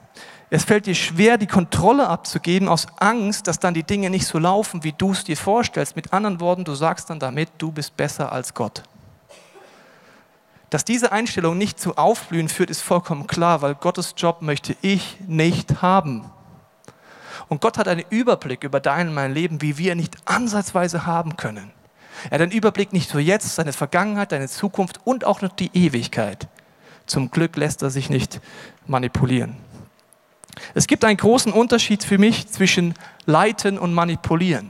es 0.50 0.64
fällt 0.64 0.86
dir 0.86 0.96
schwer, 0.96 1.38
die 1.38 1.48
Kontrolle 1.48 2.08
abzugeben 2.08 2.70
aus 2.70 2.88
Angst, 2.98 3.48
dass 3.48 3.60
dann 3.60 3.74
die 3.74 3.84
Dinge 3.84 4.10
nicht 4.10 4.26
so 4.26 4.40
laufen, 4.40 4.84
wie 4.84 4.94
du 4.94 5.12
es 5.12 5.26
dir 5.26 5.38
vorstellst. 5.38 5.96
Mit 5.96 6.14
anderen 6.14 6.40
Worten, 6.40 6.64
du 6.64 6.74
sagst 6.74 7.10
dann 7.10 7.20
damit, 7.20 7.50
du 7.58 7.72
bist 7.72 7.96
besser 7.98 8.32
als 8.32 8.54
Gott. 8.54 8.84
Dass 10.70 10.84
diese 10.84 11.12
Einstellung 11.12 11.58
nicht 11.58 11.80
zu 11.80 11.96
Aufblühen 11.96 12.50
führt, 12.50 12.70
ist 12.70 12.82
vollkommen 12.82 13.28
klar, 13.28 13.62
weil 13.62 13.76
Gottes 13.76 14.16
Job 14.18 14.42
möchte 14.42 14.76
ich 14.82 15.18
nicht 15.26 15.82
haben. 15.82 16.30
Und 17.48 17.62
Gott 17.62 17.78
hat 17.78 17.88
einen 17.88 18.04
Überblick 18.10 18.64
über 18.64 18.82
dein 18.82 19.10
und 19.10 19.14
mein 19.14 19.34
Leben, 19.34 19.62
wie 19.62 19.78
wir 19.78 19.96
nicht 19.96 20.16
ansatzweise 20.26 21.06
haben 21.06 21.38
können. 21.38 21.72
Er 22.26 22.32
hat 22.32 22.42
einen 22.42 22.52
Überblick 22.52 22.92
nicht 22.92 23.14
nur 23.14 23.22
jetzt, 23.22 23.56
seine 23.56 23.72
Vergangenheit, 23.72 24.32
deine 24.32 24.50
Zukunft 24.50 25.00
und 25.06 25.24
auch 25.24 25.42
noch 25.42 25.54
die 25.54 25.70
Ewigkeit. 25.74 26.48
Zum 27.06 27.32
Glück 27.32 27.56
lässt 27.56 27.82
er 27.84 27.90
sich 27.90 28.10
nicht 28.10 28.42
manipulieren. 28.86 29.56
Es 30.74 30.88
gibt 30.88 31.06
einen 31.06 31.18
großen 31.18 31.54
Unterschied 31.54 32.04
für 32.04 32.18
mich 32.18 32.48
zwischen 32.50 32.96
Leiten 33.26 33.78
und 33.78 33.94
Manipulieren. 33.94 34.70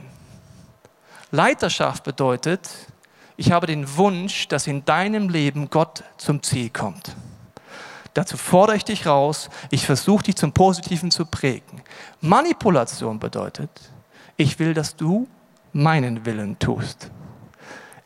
Leiterschaft 1.30 2.04
bedeutet, 2.04 2.68
ich 3.38 3.52
habe 3.52 3.68
den 3.68 3.96
Wunsch, 3.96 4.48
dass 4.48 4.66
in 4.66 4.84
deinem 4.84 5.28
Leben 5.28 5.70
Gott 5.70 6.02
zum 6.16 6.42
Ziel 6.42 6.70
kommt. 6.70 7.14
Dazu 8.12 8.36
fordere 8.36 8.76
ich 8.76 8.84
dich 8.84 9.06
raus, 9.06 9.48
ich 9.70 9.86
versuche 9.86 10.24
dich 10.24 10.34
zum 10.34 10.52
Positiven 10.52 11.12
zu 11.12 11.24
prägen. 11.24 11.82
Manipulation 12.20 13.20
bedeutet, 13.20 13.70
ich 14.36 14.58
will, 14.58 14.74
dass 14.74 14.96
du 14.96 15.28
meinen 15.72 16.26
Willen 16.26 16.58
tust. 16.58 17.12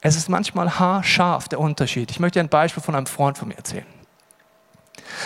Es 0.03 0.17
ist 0.17 0.29
manchmal 0.29 0.79
haarscharf 0.79 1.49
der 1.49 1.61
Unterschied. 1.61 2.11
Ich 2.11 2.21
möchte 2.21 2.39
ein 2.39 2.51
Beispiel 2.51 2.83
von 2.83 2.95
einem 2.95 3.07
Freund 3.07 3.39
von 3.39 3.49
mir 3.49 3.57
erzählen. 3.57 3.87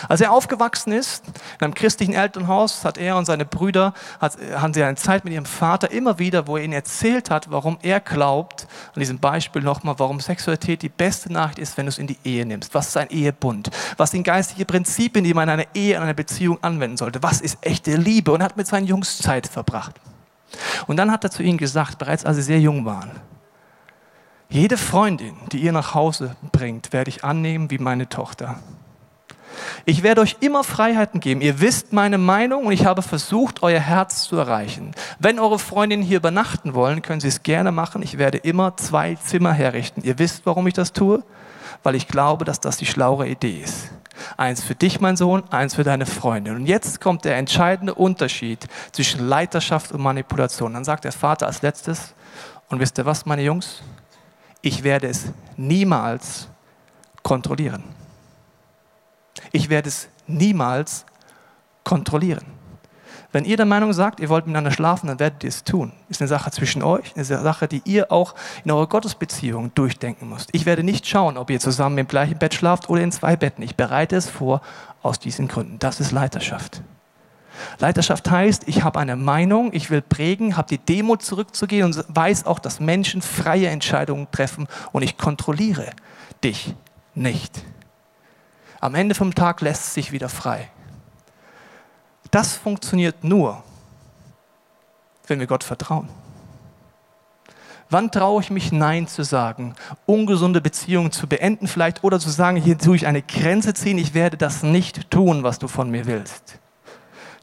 Als 0.09 0.21
er 0.21 0.33
aufgewachsen 0.33 0.93
ist, 0.93 1.25
in 1.27 1.65
einem 1.65 1.75
christlichen 1.75 2.15
Elternhaus, 2.15 2.85
hat 2.85 2.99
er 2.99 3.17
und 3.17 3.25
seine 3.25 3.45
Brüder, 3.45 3.95
hat, 4.21 4.37
haben 4.55 4.75
sie 4.75 4.83
eine 4.83 4.97
Zeit 4.97 5.25
mit 5.25 5.33
ihrem 5.33 5.47
Vater 5.47 5.91
immer 5.91 6.19
wieder, 6.19 6.47
wo 6.47 6.57
er 6.57 6.65
ihnen 6.65 6.73
erzählt 6.73 7.31
hat, 7.31 7.51
warum 7.51 7.79
er 7.83 8.01
glaubt, 8.01 8.67
an 8.95 9.01
diesem 9.01 9.19
Beispiel 9.19 9.63
nochmal, 9.63 9.99
warum 9.99 10.21
Sexualität 10.21 10.83
die 10.83 10.89
beste 10.89 11.33
Nachricht 11.33 11.59
ist, 11.59 11.77
wenn 11.77 11.87
du 11.87 11.91
es 11.91 11.99
in 11.99 12.07
die 12.07 12.19
Ehe 12.25 12.47
nimmst. 12.47 12.75
Was 12.75 12.89
ist 12.89 12.97
ein 12.97 13.11
Ehebund? 13.11 13.71
Was 13.97 14.11
sind 14.11 14.25
geistige 14.25 14.65
Prinzipien, 14.65 15.25
die 15.25 15.35
man 15.35 15.45
in 15.45 15.51
einer 15.51 15.67
Ehe, 15.75 15.97
in 15.97 16.03
einer 16.03 16.15
Beziehung 16.15 16.63
anwenden 16.63 16.97
sollte? 16.97 17.23
Was 17.23 17.41
ist 17.41 17.59
echte 17.61 17.97
Liebe? 17.97 18.33
Und 18.33 18.41
er 18.41 18.47
hat 18.47 18.57
mit 18.57 18.67
seinen 18.67 18.87
Jungs 18.87 19.19
Zeit 19.19 19.47
verbracht. 19.47 20.01
Und 20.87 20.97
dann 20.97 21.11
hat 21.11 21.25
er 21.25 21.31
zu 21.31 21.43
ihnen 21.43 21.59
gesagt, 21.59 21.99
bereits 21.99 22.25
als 22.25 22.37
sie 22.37 22.43
sehr 22.43 22.61
jung 22.61 22.85
waren, 22.85 23.11
jede 24.49 24.77
Freundin, 24.77 25.37
die 25.51 25.59
ihr 25.59 25.73
nach 25.73 25.95
Hause 25.95 26.37
bringt, 26.53 26.93
werde 26.93 27.11
ich 27.11 27.25
annehmen 27.25 27.71
wie 27.71 27.79
meine 27.79 28.09
Tochter. 28.09 28.61
Ich 29.89 30.03
werde 30.03 30.21
euch 30.21 30.39
immer 30.41 30.65
Freiheiten 30.65 31.21
geben. 31.21 31.41
Ihr 31.41 31.61
wisst 31.61 31.93
meine 31.93 32.19
Meinung 32.19 32.67
und 32.67 32.73
ich 32.73 32.85
habe 32.85 33.03
versucht, 33.03 33.63
euer 33.63 33.79
Herz 33.79 34.25
zu 34.25 34.37
erreichen. 34.37 34.91
Wenn 35.21 35.39
eure 35.39 35.61
Freundinnen 35.61 36.03
hier 36.03 36.17
übernachten 36.17 36.75
wollen, 36.75 37.03
können 37.03 37.21
sie 37.21 37.29
es 37.29 37.45
gerne 37.45 37.71
machen. 37.71 38.03
Ich 38.03 38.19
werde 38.19 38.39
immer 38.39 38.77
zwei 38.77 39.15
Zimmer 39.15 39.53
herrichten. 39.53 40.03
Ihr 40.03 40.19
wisst, 40.19 40.45
warum 40.45 40.67
ich 40.67 40.75
das 40.75 40.93
tue? 40.93 41.23
Weil 41.85 41.95
ich 41.95 42.09
glaube, 42.09 42.45
dass 42.45 42.59
das 42.59 42.79
die 42.79 42.87
schlaue 42.87 43.29
Idee 43.29 43.61
ist. 43.63 43.93
Eins 44.37 44.65
für 44.65 44.75
dich, 44.75 45.01
mein 45.01 45.17
Sohn, 45.17 45.45
eins 45.51 45.77
für 45.77 45.85
deine 45.85 46.07
Freundin. 46.07 46.57
Und 46.57 46.67
jetzt 46.67 47.01
kommt 47.01 47.25
der 47.25 47.37
entscheidende 47.37 47.95
Unterschied 47.95 48.67
zwischen 48.91 49.29
Leiterschaft 49.29 49.93
und 49.93 50.03
Manipulation. 50.03 50.75
Dann 50.75 50.85
sagt 50.85 51.05
der 51.05 51.13
Vater 51.13 51.47
als 51.47 51.63
letztes, 51.63 52.13
und 52.71 52.81
wisst 52.81 52.99
ihr 52.99 53.07
was, 53.07 53.25
meine 53.25 53.43
Jungs? 53.43 53.83
Ich 54.63 54.83
werde 54.83 55.07
es 55.07 55.27
niemals 55.57 56.49
kontrollieren. 57.23 57.96
Ich 59.53 59.69
werde 59.69 59.89
es 59.89 60.09
niemals 60.27 61.05
kontrollieren. 61.85 62.45
Wenn 63.33 63.45
ihr 63.45 63.57
der 63.57 63.67
Meinung 63.67 63.93
sagt, 63.93 64.21
ihr 64.21 64.29
wollt 64.29 64.47
miteinander 64.47 64.71
schlafen, 64.71 65.09
dann 65.09 65.19
werdet 65.19 65.45
ihr 65.45 65.49
es 65.49 65.63
tun. 65.63 65.93
Ist 66.09 66.23
eine 66.23 66.29
Sache 66.29 66.51
zwischen 66.51 66.83
euch, 66.83 67.15
eine 67.15 67.25
Sache, 67.25 67.69
die 67.69 67.83
ihr 67.85 68.11
auch 68.11 68.35
in 68.65 68.71
eurer 68.71 68.87
Gottesbeziehung 68.87 69.75
durchdenken 69.75 70.29
müsst. 70.29 70.49
Ich 70.53 70.65
werde 70.65 70.83
nicht 70.83 71.07
schauen, 71.07 71.37
ob 71.37 71.51
ihr 71.51 71.61
zusammen 71.61 71.99
im 71.99 72.09
gleichen 72.09 72.39
Bett 72.39 72.55
schlaft 72.55 72.89
oder 72.89 73.03
in 73.03 73.13
zwei 73.13 73.37
Betten. 73.37 73.63
Ich 73.63 73.77
bereite 73.77 74.17
es 74.17 74.29
vor 74.29 74.63
aus 75.03 75.19
diesen 75.19 75.49
Gründen. 75.49 75.79
Das 75.79 76.01
ist 76.01 76.13
Leiterschaft. 76.13 76.83
Leiterschaft 77.79 78.31
heißt, 78.31 78.69
ich 78.69 78.83
habe 78.83 78.99
eine 78.99 79.17
Meinung, 79.17 79.71
ich 79.73 79.91
will 79.91 80.03
prägen, 80.03 80.57
habe 80.57 80.69
die 80.69 80.79
Demut 80.79 81.23
zurückzugehen 81.23 81.85
und 81.85 82.05
weiß 82.09 82.47
auch, 82.47 82.59
dass 82.59 82.81
Menschen 82.81 83.23
freie 83.23 83.69
Entscheidungen 83.69 84.29
treffen 84.31 84.67
und 84.93 85.03
ich 85.03 85.17
kontrolliere 85.17 85.91
dich 86.43 86.75
nicht. 87.15 87.63
Am 88.87 88.95
Ende 88.95 89.17
vom 89.17 89.35
Tag 89.35 89.63
lässt 89.63 89.95
sich 89.95 90.13
wieder 90.13 90.29
frei. 90.29 90.71
Das 92.31 92.53
funktioniert 92.53 93.25
nur, 93.25 93.65
wenn 95.27 95.41
wir 95.41 95.49
Gott 95.49 95.65
vertrauen. 95.65 96.09
Wann 97.91 98.13
traue 98.13 98.41
ich 98.43 98.51
mich 98.51 98.71
Nein 98.71 99.09
zu 99.09 99.25
sagen, 99.25 99.75
ungesunde 100.07 100.61
Beziehungen 100.61 101.11
zu 101.11 101.27
beenden 101.27 101.67
vielleicht 101.67 102.05
oder 102.05 102.21
zu 102.21 102.31
sagen, 102.31 102.59
hier 102.59 102.79
tue 102.79 102.95
ich 102.95 103.09
eine 103.09 103.23
Grenze 103.23 103.75
ziehen, 103.75 103.99
ich 103.99 104.15
werde 104.15 104.37
das 104.37 104.63
nicht 104.63 105.11
tun, 105.11 105.43
was 105.43 105.59
du 105.59 105.67
von 105.67 105.91
mir 105.91 106.07
willst. 106.07 106.61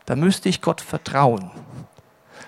Da 0.05 0.15
müsste 0.15 0.47
ich 0.47 0.61
Gott 0.61 0.79
vertrauen, 0.79 1.51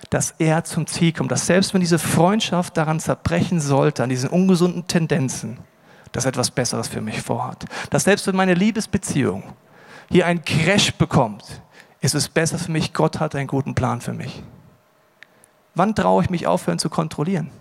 dass 0.09 0.35
er 0.37 0.63
zum 0.63 0.87
Ziel 0.87 1.11
kommt, 1.11 1.33
dass 1.33 1.47
selbst 1.47 1.73
wenn 1.73 1.81
diese 1.81 1.99
Freundschaft 1.99 2.77
daran 2.77 3.01
zerbrechen 3.01 3.59
sollte, 3.59 4.03
an 4.03 4.09
diesen 4.09 4.29
ungesunden 4.29 4.87
Tendenzen, 4.87 5.57
dass 6.15 6.23
etwas 6.23 6.49
Besseres 6.49 6.87
für 6.87 7.01
mich 7.01 7.21
vorhat. 7.21 7.65
Dass 7.89 8.05
selbst 8.05 8.25
wenn 8.25 8.37
meine 8.37 8.53
Liebesbeziehung 8.53 9.43
hier 10.09 10.25
einen 10.25 10.45
Crash 10.45 10.93
bekommt, 10.93 11.61
ist 11.99 12.15
es 12.15 12.29
besser 12.29 12.57
für 12.57 12.71
mich, 12.71 12.93
Gott 12.93 13.19
hat 13.19 13.35
einen 13.35 13.47
guten 13.47 13.75
Plan 13.75 13.99
für 13.99 14.13
mich. 14.13 14.41
Wann 15.73 15.93
traue 15.93 16.23
ich 16.23 16.29
mich 16.29 16.47
aufhören 16.47 16.79
zu 16.79 16.89
kontrollieren? 16.89 17.51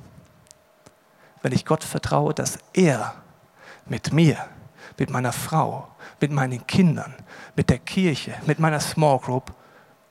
Wenn 1.42 1.50
ich 1.50 1.64
Gott 1.66 1.82
vertraue, 1.82 2.32
dass 2.32 2.60
er 2.72 3.16
mit 3.86 4.12
mir, 4.12 4.38
mit 4.98 5.10
meiner 5.10 5.32
Frau, 5.32 5.88
mit 6.20 6.30
meinen 6.30 6.64
Kindern, 6.64 7.12
mit 7.56 7.70
der 7.70 7.80
Kirche, 7.80 8.34
mit 8.46 8.60
meiner 8.60 8.78
Small 8.78 9.18
Group 9.18 9.52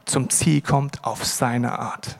zum 0.03 0.29
Ziel 0.29 0.59
kommt 0.59 1.01
auf 1.05 1.23
seine 1.23 1.79
Art. 1.79 2.17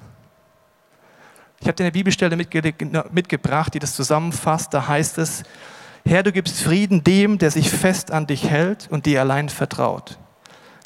Ich 1.60 1.68
habe 1.68 1.76
dir 1.76 1.84
eine 1.84 1.92
Bibelstelle 1.92 2.38
mitgebracht, 2.38 3.74
die 3.74 3.80
das 3.80 3.94
zusammenfasst. 3.94 4.74
Da 4.74 4.88
heißt 4.88 5.18
es, 5.18 5.44
Herr, 6.06 6.24
du 6.24 6.32
gibst 6.32 6.62
Frieden 6.62 7.04
dem, 7.04 7.38
der 7.38 7.52
sich 7.52 7.70
fest 7.70 8.12
an 8.12 8.28
dich 8.28 8.50
hält 8.50 8.88
und 8.92 9.06
dir 9.06 9.22
allein 9.22 9.50
vertraut. 9.50 10.18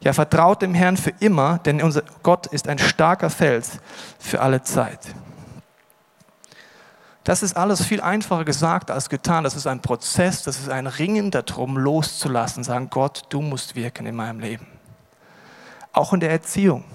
Ja, 0.02 0.14
vertraut 0.14 0.62
dem 0.62 0.76
Herrn 0.76 0.96
für 0.96 1.14
immer, 1.20 1.58
denn 1.60 1.82
unser 1.82 2.04
Gott 2.22 2.46
ist 2.48 2.68
ein 2.68 2.78
starker 2.78 3.30
Fels 3.30 3.80
für 4.20 4.42
alle 4.42 4.62
Zeit. 4.62 5.00
Das 7.24 7.44
ist 7.44 7.58
alles 7.58 7.84
viel 7.84 8.00
einfacher 8.00 8.46
gesagt 8.46 8.90
als 8.90 9.10
getan. 9.10 9.44
Das 9.44 9.56
ist 9.56 9.68
ein 9.68 9.82
Prozess, 9.82 10.44
das 10.44 10.60
ist 10.60 10.70
ein 10.70 10.88
Ringen 10.88 11.30
darum, 11.30 11.78
loszulassen, 11.78 12.64
sagen, 12.64 12.90
Gott, 12.90 13.24
du 13.30 13.42
musst 13.42 13.76
wirken 13.76 14.06
in 14.06 14.16
meinem 14.16 14.40
Leben. 14.40 14.68
Auch 15.92 16.14
in 16.14 16.22
der 16.22 16.30
Erziehung. 16.32 16.86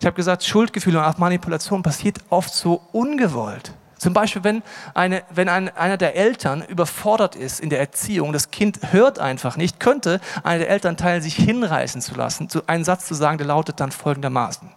Ich 0.00 0.06
habe 0.06 0.16
gesagt, 0.16 0.44
Schuldgefühle 0.44 0.98
und 0.98 1.04
auch 1.04 1.18
Manipulation 1.18 1.82
passiert 1.82 2.18
oft 2.30 2.54
so 2.54 2.80
ungewollt. 2.92 3.74
Zum 3.98 4.12
Beispiel, 4.12 4.44
wenn, 4.44 4.62
eine, 4.94 5.24
wenn 5.30 5.48
ein, 5.48 5.76
einer 5.76 5.96
der 5.96 6.14
Eltern 6.14 6.62
überfordert 6.62 7.34
ist 7.34 7.58
in 7.58 7.68
der 7.68 7.80
Erziehung, 7.80 8.32
das 8.32 8.50
Kind 8.52 8.92
hört 8.92 9.18
einfach 9.18 9.56
nicht, 9.56 9.80
könnte 9.80 10.20
einer 10.44 10.60
der 10.60 10.70
Elternteile 10.70 11.20
sich 11.20 11.34
hinreißen 11.34 12.00
zu 12.00 12.14
lassen, 12.14 12.48
zu, 12.48 12.62
einen 12.68 12.84
Satz 12.84 13.06
zu 13.06 13.14
sagen, 13.14 13.38
der 13.38 13.48
lautet 13.48 13.80
dann 13.80 13.90
folgendermaßen. 13.90 14.70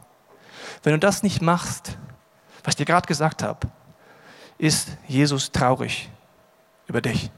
Wenn 0.83 0.93
du 0.93 0.99
das 0.99 1.21
nicht 1.21 1.41
machst, 1.41 1.97
was 2.63 2.73
ich 2.73 2.77
dir 2.77 2.85
gerade 2.85 3.07
gesagt 3.07 3.43
habe, 3.43 3.67
ist 4.57 4.89
Jesus 5.07 5.51
traurig 5.51 6.09
über 6.87 7.01
dich. 7.01 7.29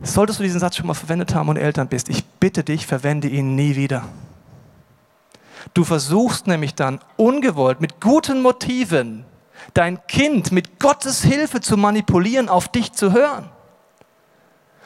Solltest 0.00 0.38
du 0.38 0.44
diesen 0.44 0.60
Satz 0.60 0.76
schon 0.76 0.86
mal 0.86 0.94
verwendet 0.94 1.34
haben 1.34 1.48
und 1.48 1.56
Eltern 1.56 1.88
bist, 1.88 2.08
ich 2.08 2.24
bitte 2.24 2.62
dich, 2.62 2.86
verwende 2.86 3.28
ihn 3.28 3.54
nie 3.54 3.76
wieder. 3.76 4.04
Du 5.74 5.84
versuchst 5.84 6.46
nämlich 6.46 6.74
dann 6.74 7.00
ungewollt 7.16 7.80
mit 7.80 8.00
guten 8.00 8.42
Motiven 8.42 9.24
dein 9.74 10.04
Kind 10.06 10.52
mit 10.52 10.78
Gottes 10.78 11.22
Hilfe 11.22 11.60
zu 11.60 11.76
manipulieren, 11.76 12.48
auf 12.48 12.68
dich 12.68 12.92
zu 12.92 13.12
hören. 13.12 13.50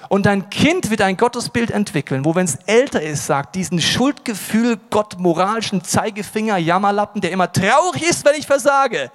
Und 0.08 0.26
dein 0.26 0.50
Kind 0.50 0.90
wird 0.90 1.00
ein 1.00 1.16
Gottesbild 1.16 1.70
entwickeln, 1.70 2.24
wo, 2.24 2.34
wenn 2.34 2.44
es 2.44 2.56
älter 2.66 3.00
ist, 3.00 3.26
sagt, 3.26 3.54
diesen 3.54 3.80
Schuldgefühl, 3.80 4.78
Gott 4.90 5.18
moralischen 5.18 5.84
Zeigefinger, 5.84 6.58
Jammerlappen, 6.58 7.20
der 7.20 7.30
immer 7.30 7.50
traurig 7.50 8.02
ist, 8.02 8.24
wenn 8.24 8.34
ich 8.34 8.46
versage, 8.46 9.10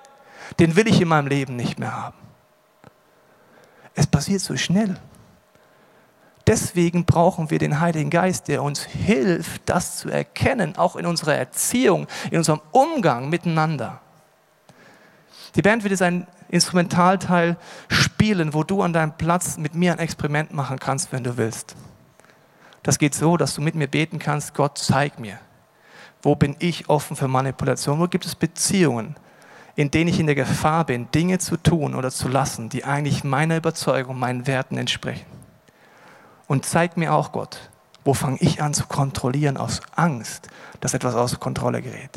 den 0.60 0.76
will 0.76 0.88
ich 0.88 1.02
in 1.02 1.08
meinem 1.08 1.28
Leben 1.28 1.56
nicht 1.56 1.78
mehr 1.78 1.94
haben. 1.94 2.18
Es 3.94 4.08
passiert 4.08 4.42
so 4.42 4.56
schnell. 4.56 4.98
Deswegen 6.48 7.06
brauchen 7.06 7.50
wir 7.52 7.60
den 7.60 7.82
Heiligen 7.82 8.10
Geist, 8.10 8.48
der 8.48 8.64
uns 8.64 8.84
hilft, 8.86 9.64
das 9.66 9.98
zu 9.98 10.10
erkennen, 10.10 10.78
auch 10.78 10.96
in 10.96 11.06
unserer 11.06 11.36
Erziehung, 11.36 12.08
in 12.32 12.38
unserem 12.38 12.62
Umgang 12.72 13.30
miteinander. 13.30 14.00
Die 15.58 15.64
Band 15.64 15.84
wird 15.84 15.92
jetzt 15.92 16.04
ein 16.04 16.28
Instrumentalteil 16.50 17.58
spielen, 17.90 18.54
wo 18.54 18.64
du 18.64 18.84
an 18.84 18.94
deinem 18.94 19.18
Platz 19.18 19.58
mit 19.58 19.74
mir 19.74 19.92
ein 19.92 20.00
Experiment 20.00 20.54
machen 20.54 20.80
kannst, 20.80 21.12
wenn 21.12 21.24
du 21.24 21.36
willst. 21.36 21.76
Das 22.84 23.00
geht 23.00 23.16
so, 23.16 23.38
dass 23.38 23.56
du 23.56 23.62
mit 23.62 23.74
mir 23.74 23.88
beten 23.88 24.20
kannst, 24.20 24.54
Gott, 24.54 24.78
zeig 24.78 25.20
mir, 25.20 25.40
wo 26.22 26.36
bin 26.36 26.56
ich 26.60 26.90
offen 26.90 27.18
für 27.18 27.28
Manipulation, 27.28 28.00
wo 28.00 28.08
gibt 28.08 28.28
es 28.28 28.36
Beziehungen, 28.36 29.16
in 29.76 29.90
denen 29.90 30.10
ich 30.10 30.20
in 30.20 30.28
der 30.28 30.36
Gefahr 30.36 30.86
bin, 30.86 31.10
Dinge 31.12 31.40
zu 31.40 31.58
tun 31.58 31.96
oder 31.96 32.12
zu 32.12 32.28
lassen, 32.28 32.70
die 32.70 32.86
eigentlich 32.86 33.24
meiner 33.24 33.58
Überzeugung, 33.58 34.18
meinen 34.20 34.46
Werten 34.46 34.78
entsprechen. 34.78 35.26
Und 36.48 36.66
zeig 36.66 36.98
mir 36.98 37.14
auch, 37.14 37.32
Gott, 37.32 37.72
wo 38.06 38.14
fange 38.14 38.38
ich 38.42 38.62
an 38.62 38.76
zu 38.76 38.86
kontrollieren 38.86 39.58
aus 39.58 39.82
Angst, 39.96 40.50
dass 40.82 40.94
etwas 40.94 41.16
außer 41.16 41.38
Kontrolle 41.38 41.82
gerät. 41.82 42.12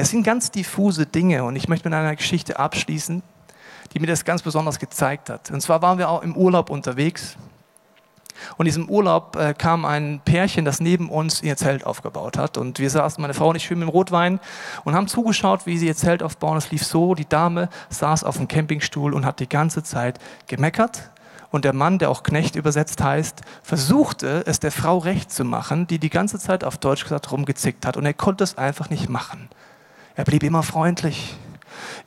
Es 0.00 0.10
sind 0.10 0.22
ganz 0.22 0.52
diffuse 0.52 1.06
Dinge 1.06 1.42
und 1.42 1.56
ich 1.56 1.66
möchte 1.66 1.88
mit 1.88 1.98
einer 1.98 2.14
Geschichte 2.14 2.60
abschließen, 2.60 3.20
die 3.92 3.98
mir 3.98 4.06
das 4.06 4.24
ganz 4.24 4.42
besonders 4.42 4.78
gezeigt 4.78 5.28
hat. 5.28 5.50
Und 5.50 5.60
zwar 5.60 5.82
waren 5.82 5.98
wir 5.98 6.08
auch 6.08 6.22
im 6.22 6.36
Urlaub 6.36 6.70
unterwegs 6.70 7.36
und 8.58 8.66
in 8.66 8.66
diesem 8.66 8.88
Urlaub 8.88 9.34
äh, 9.34 9.54
kam 9.54 9.84
ein 9.84 10.20
Pärchen, 10.24 10.64
das 10.64 10.78
neben 10.78 11.10
uns 11.10 11.42
ihr 11.42 11.56
Zelt 11.56 11.84
aufgebaut 11.84 12.38
hat. 12.38 12.58
Und 12.58 12.78
wir 12.78 12.90
saßen, 12.90 13.20
meine 13.20 13.34
Frau 13.34 13.48
und 13.48 13.56
ich, 13.56 13.64
schön 13.64 13.80
mit 13.80 13.88
dem 13.88 13.90
Rotwein 13.90 14.38
und 14.84 14.94
haben 14.94 15.08
zugeschaut, 15.08 15.66
wie 15.66 15.76
sie 15.76 15.88
ihr 15.88 15.96
Zelt 15.96 16.22
aufbauen. 16.22 16.56
Es 16.58 16.70
lief 16.70 16.84
so, 16.84 17.16
die 17.16 17.28
Dame 17.28 17.68
saß 17.88 18.22
auf 18.22 18.36
dem 18.36 18.46
Campingstuhl 18.46 19.12
und 19.12 19.26
hat 19.26 19.40
die 19.40 19.48
ganze 19.48 19.82
Zeit 19.82 20.20
gemeckert 20.46 21.10
und 21.50 21.64
der 21.64 21.72
Mann, 21.72 21.98
der 21.98 22.10
auch 22.10 22.22
Knecht 22.22 22.54
übersetzt 22.54 23.02
heißt, 23.02 23.40
versuchte 23.64 24.44
es 24.46 24.60
der 24.60 24.70
Frau 24.70 24.98
recht 24.98 25.32
zu 25.32 25.44
machen, 25.44 25.88
die 25.88 25.98
die 25.98 26.10
ganze 26.10 26.38
Zeit 26.38 26.62
auf 26.62 26.78
Deutsch 26.78 27.02
gesagt 27.02 27.32
rumgezickt 27.32 27.84
hat 27.84 27.96
und 27.96 28.06
er 28.06 28.14
konnte 28.14 28.44
es 28.44 28.56
einfach 28.58 28.90
nicht 28.90 29.08
machen. 29.08 29.48
Er 30.18 30.24
blieb 30.24 30.42
immer 30.42 30.64
freundlich, 30.64 31.38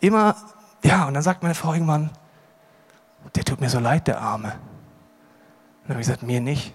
immer, 0.01 0.35
ja, 0.83 1.07
und 1.07 1.13
dann 1.13 1.23
sagt 1.23 1.43
meine 1.43 1.55
Frau 1.55 1.73
irgendwann, 1.73 2.09
der 3.35 3.45
tut 3.45 3.61
mir 3.61 3.69
so 3.69 3.79
leid, 3.79 4.05
der 4.05 4.19
Arme. 4.19 4.49
Und 4.49 4.53
dann 5.83 5.91
habe 5.91 6.01
ich 6.01 6.07
gesagt, 6.07 6.21
mir 6.21 6.41
nicht. 6.41 6.73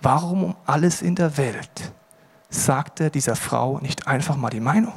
Warum 0.00 0.44
um 0.44 0.56
alles 0.64 1.02
in 1.02 1.16
der 1.16 1.36
Welt 1.38 1.92
sagte 2.50 3.10
dieser 3.10 3.34
Frau 3.34 3.80
nicht 3.80 4.06
einfach 4.06 4.36
mal 4.36 4.50
die 4.50 4.60
Meinung? 4.60 4.92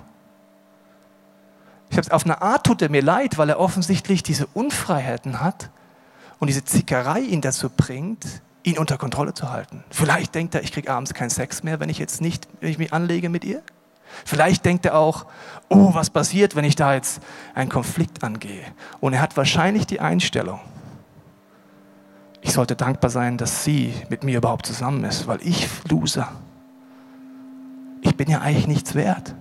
Ich 1.90 1.98
habe 1.98 2.14
auf 2.14 2.24
eine 2.24 2.44
Art 2.44 2.64
tut 2.64 2.84
er 2.84 2.92
mir 2.92 3.02
leid, 3.02 3.40
weil 3.40 3.50
er 3.50 3.60
offensichtlich 3.60 4.22
diese 4.22 4.46
Unfreiheiten 4.46 5.42
hat 5.42 5.72
und 6.38 6.50
diese 6.50 6.64
Zickerei 6.66 7.22
ihn 7.22 7.42
dazu 7.42 7.72
bringt, 7.72 8.44
ihn 8.62 8.78
unter 8.78 9.00
Kontrolle 9.00 9.34
zu 9.34 9.50
halten. 9.50 9.84
Vielleicht 9.90 10.36
denkt 10.36 10.54
er, 10.54 10.62
ich 10.62 10.72
kriege 10.72 10.94
abends 10.94 11.16
keinen 11.16 11.32
Sex 11.32 11.64
mehr, 11.64 11.80
wenn 11.80 11.90
ich 11.90 11.98
jetzt 11.98 12.22
nicht, 12.22 12.48
wenn 12.60 12.70
ich 12.70 12.78
mich 12.78 12.94
anlege 12.94 13.30
mit 13.30 13.44
ihr. 13.44 13.64
Vielleicht 14.26 14.66
denkt 14.66 14.86
er 14.86 14.98
auch, 14.98 15.26
oh, 15.70 15.94
was 15.94 16.10
passiert, 16.10 16.56
wenn 16.56 16.66
ich 16.66 16.76
da 16.76 16.94
jetzt 16.94 17.22
einen 17.54 17.70
Konflikt 17.70 18.24
angehe. 18.24 18.64
Und 19.00 19.14
er 19.14 19.22
hat 19.22 19.36
wahrscheinlich 19.38 19.88
die 19.88 20.00
Einstellung, 20.00 20.60
ich 22.42 22.54
sollte 22.54 22.76
dankbar 22.76 23.10
sein, 23.10 23.38
dass 23.38 23.64
sie 23.64 23.94
mit 24.10 24.24
mir 24.24 24.38
überhaupt 24.38 24.68
zusammen 24.68 25.04
ist, 25.04 25.28
weil 25.28 25.40
ich, 25.42 25.68
Loser, 25.90 26.32
ich 28.02 28.16
bin 28.16 28.30
ja 28.30 28.42
eigentlich 28.42 28.68
nichts 28.68 28.94
wert. 28.94 29.34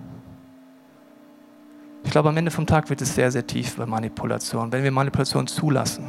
Ich 2.03 2.11
glaube, 2.11 2.29
am 2.29 2.37
Ende 2.37 2.49
vom 2.51 2.65
Tag 2.65 2.89
wird 2.89 3.01
es 3.01 3.13
sehr, 3.13 3.31
sehr 3.31 3.45
tief 3.45 3.75
bei 3.75 3.85
Manipulation. 3.85 4.71
Wenn 4.71 4.83
wir 4.83 4.91
Manipulation 4.91 5.45
zulassen, 5.47 6.03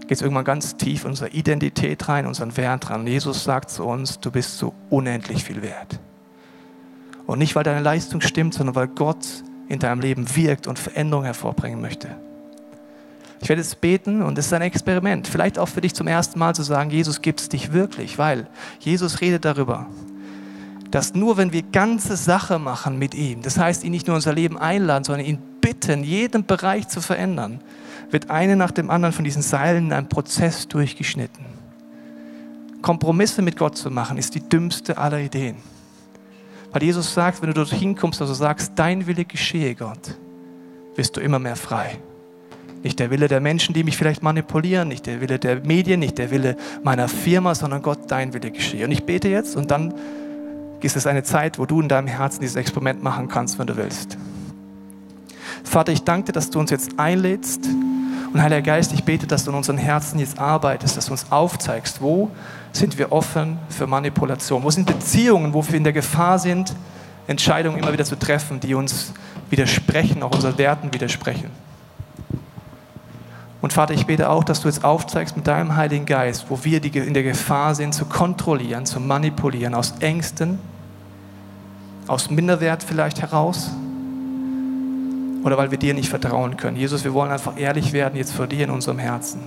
geht 0.00 0.12
es 0.12 0.22
irgendwann 0.22 0.44
ganz 0.44 0.76
tief 0.76 1.04
in 1.04 1.10
unsere 1.10 1.30
Identität 1.30 2.08
rein, 2.08 2.26
unseren 2.26 2.56
Wert 2.56 2.90
rein. 2.90 3.06
Jesus 3.06 3.44
sagt 3.44 3.70
zu 3.70 3.84
uns, 3.84 4.18
du 4.18 4.30
bist 4.30 4.58
so 4.58 4.74
unendlich 4.90 5.44
viel 5.44 5.62
wert. 5.62 6.00
Und 7.28 7.40
nicht, 7.40 7.54
weil 7.54 7.62
deine 7.62 7.80
Leistung 7.82 8.22
stimmt, 8.22 8.54
sondern 8.54 8.74
weil 8.74 8.88
Gott 8.88 9.44
in 9.68 9.78
deinem 9.78 10.00
Leben 10.00 10.34
wirkt 10.34 10.66
und 10.66 10.78
Veränderung 10.78 11.24
hervorbringen 11.24 11.78
möchte. 11.78 12.08
Ich 13.42 13.50
werde 13.50 13.60
jetzt 13.60 13.82
beten 13.82 14.22
und 14.22 14.38
es 14.38 14.46
ist 14.46 14.52
ein 14.54 14.62
Experiment. 14.62 15.28
Vielleicht 15.28 15.58
auch 15.58 15.68
für 15.68 15.82
dich 15.82 15.94
zum 15.94 16.06
ersten 16.06 16.38
Mal 16.38 16.54
zu 16.54 16.62
sagen, 16.62 16.88
Jesus 16.88 17.20
gibt 17.20 17.40
es 17.40 17.50
dich 17.50 17.74
wirklich, 17.74 18.16
weil 18.16 18.46
Jesus 18.80 19.20
redet 19.20 19.44
darüber, 19.44 19.84
dass 20.90 21.14
nur 21.14 21.36
wenn 21.36 21.52
wir 21.52 21.62
ganze 21.64 22.16
Sache 22.16 22.58
machen 22.58 22.98
mit 22.98 23.14
ihm, 23.14 23.42
das 23.42 23.58
heißt, 23.58 23.84
ihn 23.84 23.90
nicht 23.90 24.06
nur 24.06 24.16
unser 24.16 24.32
Leben 24.32 24.56
einladen, 24.56 25.04
sondern 25.04 25.26
ihn 25.26 25.38
bitten, 25.60 26.04
jeden 26.04 26.46
Bereich 26.46 26.88
zu 26.88 27.02
verändern, 27.02 27.60
wird 28.10 28.30
eine 28.30 28.56
nach 28.56 28.70
dem 28.70 28.88
anderen 28.88 29.12
von 29.12 29.26
diesen 29.26 29.42
Seilen 29.42 29.88
in 29.88 29.92
einem 29.92 30.08
Prozess 30.08 30.66
durchgeschnitten. 30.66 31.44
Kompromisse 32.80 33.42
mit 33.42 33.58
Gott 33.58 33.76
zu 33.76 33.90
machen, 33.90 34.16
ist 34.16 34.34
die 34.34 34.40
dümmste 34.40 34.96
aller 34.96 35.20
Ideen. 35.20 35.56
Weil 36.72 36.82
Jesus 36.82 37.14
sagt, 37.14 37.40
wenn 37.40 37.48
du 37.48 37.54
dort 37.54 37.72
hinkommst, 37.72 38.20
also 38.20 38.34
sagst, 38.34 38.72
dein 38.76 39.06
Wille 39.06 39.24
geschehe, 39.24 39.74
Gott, 39.74 40.18
wirst 40.94 41.16
du 41.16 41.20
immer 41.20 41.38
mehr 41.38 41.56
frei. 41.56 41.98
Nicht 42.82 43.00
der 43.00 43.10
Wille 43.10 43.26
der 43.26 43.40
Menschen, 43.40 43.74
die 43.74 43.82
mich 43.82 43.96
vielleicht 43.96 44.22
manipulieren, 44.22 44.88
nicht 44.88 45.06
der 45.06 45.20
Wille 45.20 45.38
der 45.38 45.64
Medien, 45.64 46.00
nicht 46.00 46.18
der 46.18 46.30
Wille 46.30 46.56
meiner 46.82 47.08
Firma, 47.08 47.54
sondern 47.54 47.82
Gott, 47.82 48.00
dein 48.08 48.34
Wille 48.34 48.50
geschehe. 48.50 48.84
Und 48.84 48.92
ich 48.92 49.04
bete 49.04 49.28
jetzt 49.28 49.56
und 49.56 49.70
dann 49.70 49.94
ist 50.80 50.96
es 50.96 51.06
eine 51.06 51.24
Zeit, 51.24 51.58
wo 51.58 51.66
du 51.66 51.80
in 51.80 51.88
deinem 51.88 52.06
Herzen 52.06 52.40
dieses 52.40 52.56
Experiment 52.56 53.02
machen 53.02 53.28
kannst, 53.28 53.58
wenn 53.58 53.66
du 53.66 53.76
willst. 53.76 54.16
Vater, 55.64 55.92
ich 55.92 56.04
danke 56.04 56.26
dir, 56.26 56.32
dass 56.32 56.50
du 56.50 56.60
uns 56.60 56.70
jetzt 56.70 56.98
einlädst. 56.98 57.68
Und 58.32 58.42
Heiliger 58.42 58.62
Geist, 58.62 58.92
ich 58.92 59.04
bete, 59.04 59.26
dass 59.26 59.44
du 59.44 59.50
in 59.50 59.56
unseren 59.56 59.78
Herzen 59.78 60.18
jetzt 60.18 60.38
arbeitest, 60.38 60.96
dass 60.96 61.06
du 61.06 61.12
uns 61.12 61.26
aufzeigst, 61.30 62.02
wo 62.02 62.30
sind 62.72 62.98
wir 62.98 63.10
offen 63.10 63.58
für 63.70 63.86
Manipulation, 63.86 64.62
wo 64.62 64.70
sind 64.70 64.86
Beziehungen, 64.86 65.54
wo 65.54 65.66
wir 65.66 65.74
in 65.74 65.84
der 65.84 65.94
Gefahr 65.94 66.38
sind, 66.38 66.74
Entscheidungen 67.26 67.78
immer 67.78 67.92
wieder 67.92 68.04
zu 68.04 68.18
treffen, 68.18 68.60
die 68.60 68.74
uns 68.74 69.12
widersprechen, 69.50 70.22
auch 70.22 70.32
unseren 70.32 70.58
Werten 70.58 70.92
widersprechen. 70.92 71.50
Und 73.60 73.72
Vater, 73.72 73.94
ich 73.94 74.06
bete 74.06 74.28
auch, 74.30 74.44
dass 74.44 74.60
du 74.60 74.68
jetzt 74.68 74.84
aufzeigst 74.84 75.36
mit 75.36 75.46
deinem 75.46 75.74
Heiligen 75.74 76.06
Geist, 76.06 76.46
wo 76.48 76.62
wir 76.62 76.82
in 76.82 77.14
der 77.14 77.22
Gefahr 77.22 77.74
sind, 77.74 77.92
zu 77.92 78.04
kontrollieren, 78.04 78.86
zu 78.86 79.00
manipulieren, 79.00 79.74
aus 79.74 79.94
Ängsten, 80.00 80.58
aus 82.06 82.30
Minderwert 82.30 82.82
vielleicht 82.82 83.20
heraus, 83.20 83.70
oder 85.44 85.56
weil 85.56 85.70
wir 85.70 85.78
dir 85.78 85.94
nicht 85.94 86.08
vertrauen 86.08 86.56
können. 86.56 86.76
Jesus, 86.76 87.04
wir 87.04 87.14
wollen 87.14 87.30
einfach 87.30 87.58
ehrlich 87.58 87.92
werden 87.92 88.16
jetzt 88.16 88.32
vor 88.32 88.46
dir 88.46 88.64
in 88.64 88.70
unserem 88.70 88.98
Herzen. 88.98 89.40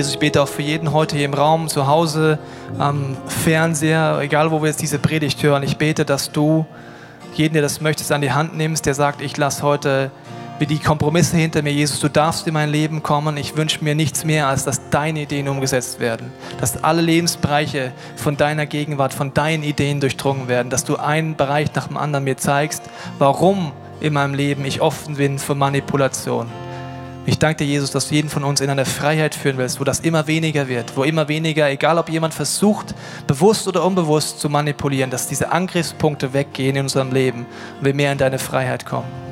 Jesus, 0.00 0.14
ich 0.14 0.18
bete 0.18 0.40
auch 0.40 0.48
für 0.48 0.62
jeden 0.62 0.94
heute 0.94 1.14
hier 1.14 1.26
im 1.26 1.34
Raum, 1.34 1.68
zu 1.68 1.86
Hause, 1.86 2.38
am 2.78 3.18
Fernseher, 3.26 4.18
egal 4.22 4.50
wo 4.50 4.62
wir 4.62 4.68
jetzt 4.68 4.80
diese 4.80 4.98
Predigt 4.98 5.42
hören. 5.42 5.62
Ich 5.62 5.76
bete, 5.76 6.06
dass 6.06 6.32
du 6.32 6.64
jeden, 7.34 7.52
der 7.52 7.60
das 7.60 7.82
möchtest, 7.82 8.10
an 8.10 8.22
die 8.22 8.32
Hand 8.32 8.56
nimmst, 8.56 8.86
der 8.86 8.94
sagt, 8.94 9.20
ich 9.20 9.36
lasse 9.36 9.62
heute 9.62 10.10
wie 10.58 10.64
die 10.64 10.78
Kompromisse 10.78 11.36
hinter 11.36 11.60
mir. 11.60 11.74
Jesus, 11.74 12.00
du 12.00 12.08
darfst 12.08 12.46
in 12.46 12.54
mein 12.54 12.70
Leben 12.70 13.02
kommen. 13.02 13.36
Ich 13.36 13.58
wünsche 13.58 13.84
mir 13.84 13.94
nichts 13.94 14.24
mehr, 14.24 14.46
als 14.46 14.64
dass 14.64 14.88
deine 14.88 15.20
Ideen 15.20 15.48
umgesetzt 15.48 16.00
werden. 16.00 16.32
Dass 16.60 16.82
alle 16.82 17.02
Lebensbereiche 17.02 17.92
von 18.16 18.38
deiner 18.38 18.64
Gegenwart, 18.64 19.12
von 19.12 19.34
deinen 19.34 19.62
Ideen 19.62 20.00
durchdrungen 20.00 20.48
werden. 20.48 20.70
Dass 20.70 20.84
du 20.84 20.96
einen 20.96 21.36
Bereich 21.36 21.74
nach 21.74 21.88
dem 21.88 21.98
anderen 21.98 22.24
mir 22.24 22.38
zeigst, 22.38 22.84
warum 23.18 23.72
in 24.00 24.14
meinem 24.14 24.32
Leben 24.32 24.64
ich 24.64 24.80
offen 24.80 25.16
bin 25.16 25.38
für 25.38 25.54
Manipulation. 25.54 26.46
Ich 27.26 27.38
danke 27.38 27.64
dir, 27.64 27.70
Jesus, 27.70 27.90
dass 27.90 28.08
du 28.08 28.14
jeden 28.14 28.30
von 28.30 28.44
uns 28.44 28.60
in 28.60 28.70
eine 28.70 28.86
Freiheit 28.86 29.34
führen 29.34 29.58
willst, 29.58 29.78
wo 29.78 29.84
das 29.84 30.00
immer 30.00 30.26
weniger 30.26 30.68
wird, 30.68 30.96
wo 30.96 31.04
immer 31.04 31.28
weniger, 31.28 31.68
egal 31.70 31.98
ob 31.98 32.08
jemand 32.08 32.32
versucht, 32.32 32.94
bewusst 33.26 33.68
oder 33.68 33.84
unbewusst 33.84 34.40
zu 34.40 34.48
manipulieren, 34.48 35.10
dass 35.10 35.28
diese 35.28 35.52
Angriffspunkte 35.52 36.32
weggehen 36.32 36.76
in 36.76 36.82
unserem 36.84 37.12
Leben 37.12 37.46
und 37.78 37.84
wir 37.84 37.94
mehr 37.94 38.12
in 38.12 38.18
deine 38.18 38.38
Freiheit 38.38 38.86
kommen. 38.86 39.29